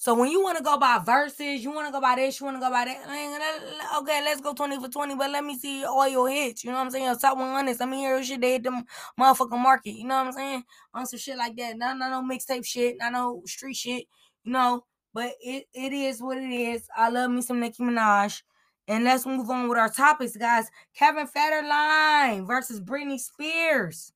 So 0.00 0.14
when 0.14 0.30
you 0.30 0.42
want 0.42 0.56
to 0.56 0.64
go 0.64 0.78
by 0.78 0.98
verses, 1.04 1.62
you 1.62 1.70
want 1.70 1.86
to 1.86 1.92
go 1.92 2.00
by 2.00 2.14
this, 2.16 2.40
you 2.40 2.46
want 2.46 2.56
to 2.56 2.60
go 2.60 2.70
by 2.70 2.86
that. 2.86 3.98
Okay, 3.98 4.22
let's 4.24 4.40
go 4.40 4.54
20 4.54 4.80
for 4.80 4.88
20, 4.88 5.14
but 5.14 5.30
let 5.30 5.44
me 5.44 5.58
see 5.58 5.84
all 5.84 6.08
your 6.08 6.26
hits. 6.30 6.64
You 6.64 6.70
know 6.70 6.78
what 6.78 6.84
I'm 6.84 6.90
saying? 6.90 7.18
Top 7.18 7.36
100. 7.36 7.78
Let 7.78 7.86
me 7.86 7.98
hear 7.98 8.14
your 8.14 8.24
shit. 8.24 8.40
They 8.40 8.52
hit 8.52 8.62
the 8.62 8.82
motherfucking 9.20 9.62
market. 9.62 9.90
You 9.90 10.06
know 10.06 10.16
what 10.16 10.28
I'm 10.28 10.32
saying? 10.32 10.64
On 10.94 11.04
some 11.04 11.18
shit 11.18 11.36
like 11.36 11.54
that. 11.58 11.76
Not, 11.76 11.98
not 11.98 12.10
no 12.12 12.22
mixtape 12.26 12.64
shit. 12.64 12.96
Not 12.98 13.12
no 13.12 13.42
street 13.44 13.76
shit. 13.76 14.06
You 14.42 14.52
know? 14.52 14.86
But 15.12 15.32
it, 15.42 15.66
it 15.74 15.92
is 15.92 16.22
what 16.22 16.38
it 16.38 16.50
is. 16.50 16.88
I 16.96 17.10
love 17.10 17.30
me 17.30 17.42
some 17.42 17.60
Nicki 17.60 17.82
Minaj. 17.82 18.40
And 18.88 19.04
let's 19.04 19.26
move 19.26 19.50
on 19.50 19.68
with 19.68 19.76
our 19.76 19.90
topics, 19.90 20.34
guys. 20.34 20.70
Kevin 20.96 21.28
Federline 21.28 22.46
versus 22.46 22.80
Britney 22.80 23.20
Spears. 23.20 24.14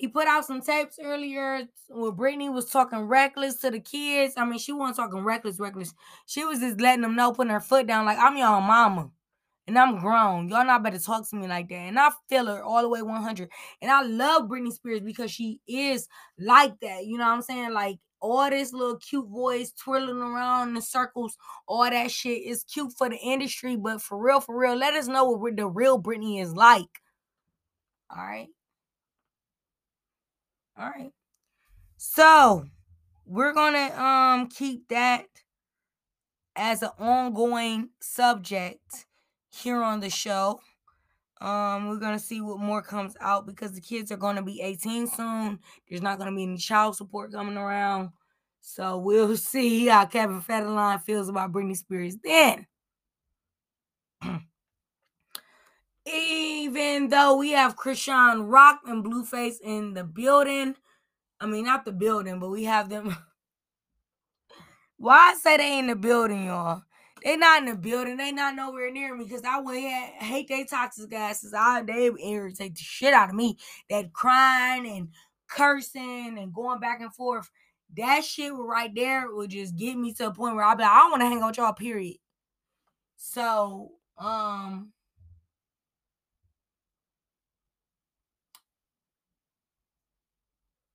He 0.00 0.08
put 0.08 0.26
out 0.26 0.46
some 0.46 0.62
tapes 0.62 0.98
earlier 0.98 1.68
where 1.88 2.10
Brittany 2.10 2.48
was 2.48 2.70
talking 2.70 3.00
reckless 3.00 3.56
to 3.56 3.70
the 3.70 3.80
kids. 3.80 4.32
I 4.38 4.46
mean, 4.46 4.58
she 4.58 4.72
wasn't 4.72 4.96
talking 4.96 5.22
reckless, 5.22 5.60
reckless. 5.60 5.92
She 6.24 6.42
was 6.42 6.58
just 6.60 6.80
letting 6.80 7.02
them 7.02 7.14
know, 7.14 7.32
putting 7.32 7.52
her 7.52 7.60
foot 7.60 7.86
down, 7.86 8.06
like, 8.06 8.16
I'm 8.18 8.34
your 8.34 8.62
mama. 8.62 9.10
And 9.66 9.78
I'm 9.78 10.00
grown. 10.00 10.48
Y'all 10.48 10.64
not 10.64 10.82
better 10.82 10.98
talk 10.98 11.28
to 11.28 11.36
me 11.36 11.46
like 11.46 11.68
that. 11.68 11.74
And 11.74 11.98
I 11.98 12.08
feel 12.30 12.46
her 12.46 12.62
all 12.62 12.80
the 12.80 12.88
way 12.88 13.02
100. 13.02 13.50
And 13.82 13.90
I 13.90 14.00
love 14.00 14.48
Britney 14.48 14.72
Spears 14.72 15.00
because 15.00 15.30
she 15.30 15.60
is 15.68 16.08
like 16.38 16.80
that. 16.80 17.04
You 17.04 17.18
know 17.18 17.26
what 17.26 17.34
I'm 17.34 17.42
saying? 17.42 17.74
Like, 17.74 17.98
all 18.22 18.48
this 18.48 18.72
little 18.72 18.96
cute 18.96 19.28
voice 19.28 19.70
twirling 19.72 20.16
around 20.16 20.74
in 20.74 20.80
circles, 20.80 21.36
all 21.68 21.88
that 21.90 22.10
shit 22.10 22.42
is 22.42 22.64
cute 22.64 22.94
for 22.96 23.10
the 23.10 23.18
industry. 23.18 23.76
But 23.76 24.00
for 24.00 24.16
real, 24.16 24.40
for 24.40 24.58
real, 24.58 24.76
let 24.76 24.94
us 24.94 25.08
know 25.08 25.24
what 25.26 25.58
the 25.58 25.68
real 25.68 26.02
Britney 26.02 26.42
is 26.42 26.54
like. 26.54 27.02
All 28.10 28.24
right. 28.24 28.48
All 30.80 30.88
right. 30.88 31.12
So 31.98 32.64
we're 33.26 33.52
gonna 33.52 33.94
um 34.00 34.48
keep 34.48 34.88
that 34.88 35.26
as 36.56 36.82
an 36.82 36.88
ongoing 36.98 37.90
subject 38.00 39.04
here 39.50 39.82
on 39.82 40.00
the 40.00 40.08
show. 40.08 40.60
Um, 41.42 41.88
we're 41.88 41.98
gonna 41.98 42.18
see 42.18 42.40
what 42.40 42.60
more 42.60 42.80
comes 42.80 43.14
out 43.20 43.46
because 43.46 43.72
the 43.72 43.82
kids 43.82 44.10
are 44.10 44.16
gonna 44.16 44.42
be 44.42 44.62
18 44.62 45.06
soon. 45.06 45.58
There's 45.88 46.00
not 46.00 46.18
gonna 46.18 46.34
be 46.34 46.44
any 46.44 46.56
child 46.56 46.96
support 46.96 47.30
coming 47.30 47.58
around. 47.58 48.10
So 48.62 48.96
we'll 48.96 49.36
see 49.38 49.86
how 49.86 50.06
Kevin 50.06 50.40
Federline 50.40 51.02
feels 51.02 51.28
about 51.28 51.52
Britney 51.52 51.76
Spears 51.76 52.16
then. 52.24 52.66
Even 56.12 57.08
though 57.08 57.36
we 57.36 57.50
have 57.52 57.76
Chrisean 57.76 58.50
Rock 58.50 58.80
and 58.86 59.04
Blueface 59.04 59.60
in 59.62 59.94
the 59.94 60.04
building, 60.04 60.74
I 61.40 61.46
mean, 61.46 61.64
not 61.64 61.84
the 61.84 61.92
building, 61.92 62.38
but 62.38 62.50
we 62.50 62.64
have 62.64 62.88
them. 62.88 63.16
Why 64.96 65.32
I 65.32 65.34
say 65.34 65.56
they 65.56 65.78
in 65.78 65.86
the 65.86 65.96
building, 65.96 66.46
y'all? 66.46 66.82
They 67.24 67.36
not 67.36 67.62
in 67.62 67.68
the 67.68 67.76
building. 67.76 68.16
They 68.16 68.32
not 68.32 68.54
nowhere 68.54 68.90
near 68.90 69.14
me 69.14 69.24
because 69.24 69.44
I 69.44 69.58
would 69.58 69.76
hate 69.76 70.48
they 70.48 70.64
toxic 70.64 71.10
gases. 71.10 71.54
I 71.54 71.82
they 71.82 72.10
irritate 72.22 72.74
the 72.74 72.82
shit 72.82 73.14
out 73.14 73.28
of 73.30 73.34
me. 73.34 73.58
That 73.88 74.12
crying 74.12 74.86
and 74.86 75.08
cursing 75.48 76.38
and 76.38 76.52
going 76.52 76.80
back 76.80 77.00
and 77.00 77.14
forth. 77.14 77.50
That 77.96 78.24
shit 78.24 78.52
right 78.54 78.94
there 78.94 79.34
would 79.34 79.50
just 79.50 79.76
get 79.76 79.96
me 79.96 80.14
to 80.14 80.28
a 80.28 80.34
point 80.34 80.54
where 80.54 80.64
I'll 80.64 80.76
be 80.76 80.82
like, 80.82 80.92
I 80.92 80.98
don't 81.00 81.10
want 81.10 81.22
to 81.22 81.26
hang 81.26 81.42
out 81.42 81.56
y'all, 81.56 81.72
period. 81.72 82.16
So, 83.16 83.92
um, 84.16 84.92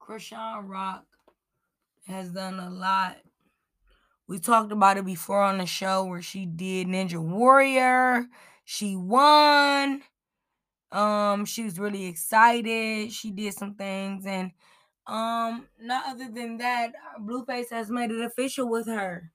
Chrisean 0.07 0.67
Rock 0.69 1.05
has 2.07 2.31
done 2.31 2.59
a 2.59 2.69
lot. 2.69 3.17
We 4.27 4.39
talked 4.39 4.71
about 4.71 4.97
it 4.97 5.05
before 5.05 5.41
on 5.41 5.59
the 5.59 5.65
show 5.65 6.05
where 6.05 6.21
she 6.21 6.45
did 6.45 6.87
Ninja 6.87 7.21
Warrior. 7.21 8.25
She 8.63 8.95
won. 8.95 10.01
Um, 10.91 11.45
she 11.45 11.63
was 11.63 11.79
really 11.79 12.05
excited. 12.05 13.11
She 13.11 13.31
did 13.31 13.53
some 13.53 13.75
things, 13.75 14.25
and 14.25 14.51
um, 15.07 15.67
not 15.79 16.07
other 16.07 16.29
than 16.31 16.57
that, 16.57 16.93
Blueface 17.21 17.69
has 17.71 17.91
made 17.91 18.11
it 18.11 18.21
official 18.21 18.69
with 18.69 18.87
her. 18.87 19.31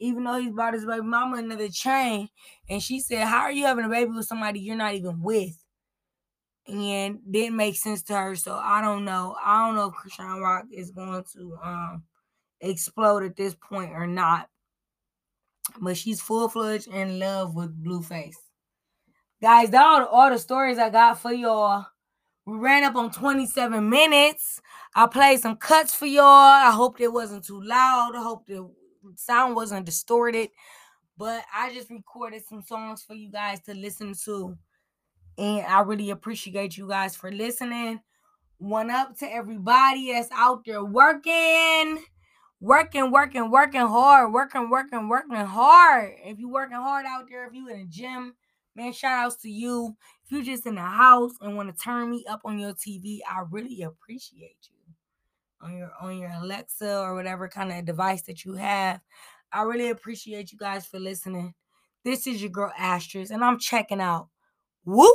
Even 0.00 0.24
though 0.24 0.38
he's 0.38 0.52
bought 0.52 0.74
his 0.74 0.86
baby 0.86 1.02
mama 1.02 1.38
another 1.38 1.68
chain, 1.68 2.28
and 2.68 2.82
she 2.82 3.00
said, 3.00 3.26
"How 3.26 3.40
are 3.42 3.52
you 3.52 3.66
having 3.66 3.84
a 3.86 3.88
baby 3.88 4.10
with 4.12 4.26
somebody 4.26 4.60
you're 4.60 4.76
not 4.76 4.94
even 4.94 5.22
with?" 5.22 5.63
And 6.66 7.18
didn't 7.30 7.56
make 7.56 7.76
sense 7.76 8.02
to 8.04 8.14
her. 8.14 8.36
So 8.36 8.54
I 8.54 8.80
don't 8.80 9.04
know. 9.04 9.36
I 9.42 9.66
don't 9.66 9.76
know 9.76 9.88
if 9.88 9.94
Chrisean 9.94 10.40
Rock 10.40 10.64
is 10.72 10.90
going 10.90 11.24
to 11.34 11.58
um 11.62 12.02
explode 12.60 13.24
at 13.24 13.36
this 13.36 13.54
point 13.54 13.90
or 13.92 14.06
not. 14.06 14.48
But 15.80 15.96
she's 15.96 16.20
full 16.20 16.48
fledged 16.48 16.88
in 16.88 17.18
love 17.18 17.54
with 17.54 17.82
Blueface. 17.82 18.36
Guys, 19.40 19.70
that 19.70 19.84
all, 19.84 20.06
all 20.06 20.30
the 20.30 20.38
stories 20.38 20.78
I 20.78 20.90
got 20.90 21.18
for 21.18 21.32
y'all. 21.32 21.86
We 22.46 22.58
ran 22.58 22.84
up 22.84 22.94
on 22.94 23.10
27 23.10 23.88
minutes. 23.88 24.60
I 24.94 25.06
played 25.06 25.40
some 25.40 25.56
cuts 25.56 25.94
for 25.94 26.06
y'all. 26.06 26.24
I 26.24 26.70
hope 26.70 27.00
it 27.00 27.12
wasn't 27.12 27.44
too 27.44 27.62
loud. 27.62 28.12
I 28.14 28.22
hope 28.22 28.46
the 28.46 28.70
sound 29.16 29.56
wasn't 29.56 29.86
distorted. 29.86 30.50
But 31.16 31.42
I 31.54 31.72
just 31.72 31.90
recorded 31.90 32.42
some 32.46 32.62
songs 32.62 33.02
for 33.02 33.14
you 33.14 33.30
guys 33.30 33.60
to 33.62 33.74
listen 33.74 34.14
to. 34.24 34.56
And 35.36 35.66
I 35.66 35.80
really 35.80 36.10
appreciate 36.10 36.76
you 36.76 36.88
guys 36.88 37.16
for 37.16 37.30
listening. 37.32 38.00
One 38.58 38.90
up 38.90 39.18
to 39.18 39.26
everybody 39.26 40.12
that's 40.12 40.30
out 40.32 40.64
there 40.64 40.84
working, 40.84 42.04
working, 42.60 43.10
working, 43.10 43.50
working 43.50 43.80
hard, 43.80 44.32
working, 44.32 44.70
working, 44.70 45.08
working 45.08 45.36
hard. 45.36 46.12
If 46.24 46.38
you're 46.38 46.50
working 46.50 46.76
hard 46.76 47.04
out 47.06 47.28
there, 47.28 47.46
if 47.46 47.52
you 47.52 47.68
in 47.68 47.80
a 47.80 47.84
gym, 47.86 48.34
man, 48.76 48.92
shout 48.92 49.26
outs 49.26 49.36
to 49.42 49.50
you. 49.50 49.96
If 50.24 50.32
you're 50.32 50.42
just 50.42 50.66
in 50.66 50.76
the 50.76 50.82
house 50.82 51.32
and 51.40 51.56
want 51.56 51.76
to 51.76 51.82
turn 51.82 52.10
me 52.10 52.24
up 52.28 52.40
on 52.44 52.58
your 52.58 52.72
TV, 52.72 53.18
I 53.28 53.42
really 53.50 53.82
appreciate 53.82 54.56
you. 54.62 54.70
On 55.60 55.76
your 55.76 55.90
on 56.00 56.18
your 56.18 56.30
Alexa 56.30 56.98
or 57.00 57.14
whatever 57.14 57.48
kind 57.48 57.72
of 57.72 57.84
device 57.84 58.22
that 58.22 58.44
you 58.44 58.54
have. 58.54 59.00
I 59.52 59.62
really 59.62 59.90
appreciate 59.90 60.52
you 60.52 60.58
guys 60.58 60.86
for 60.86 60.98
listening. 60.98 61.54
This 62.04 62.26
is 62.26 62.40
your 62.42 62.50
girl 62.50 62.72
Astress, 62.78 63.30
and 63.30 63.42
I'm 63.42 63.58
checking 63.58 64.00
out. 64.00 64.28
Whoop! 64.84 65.14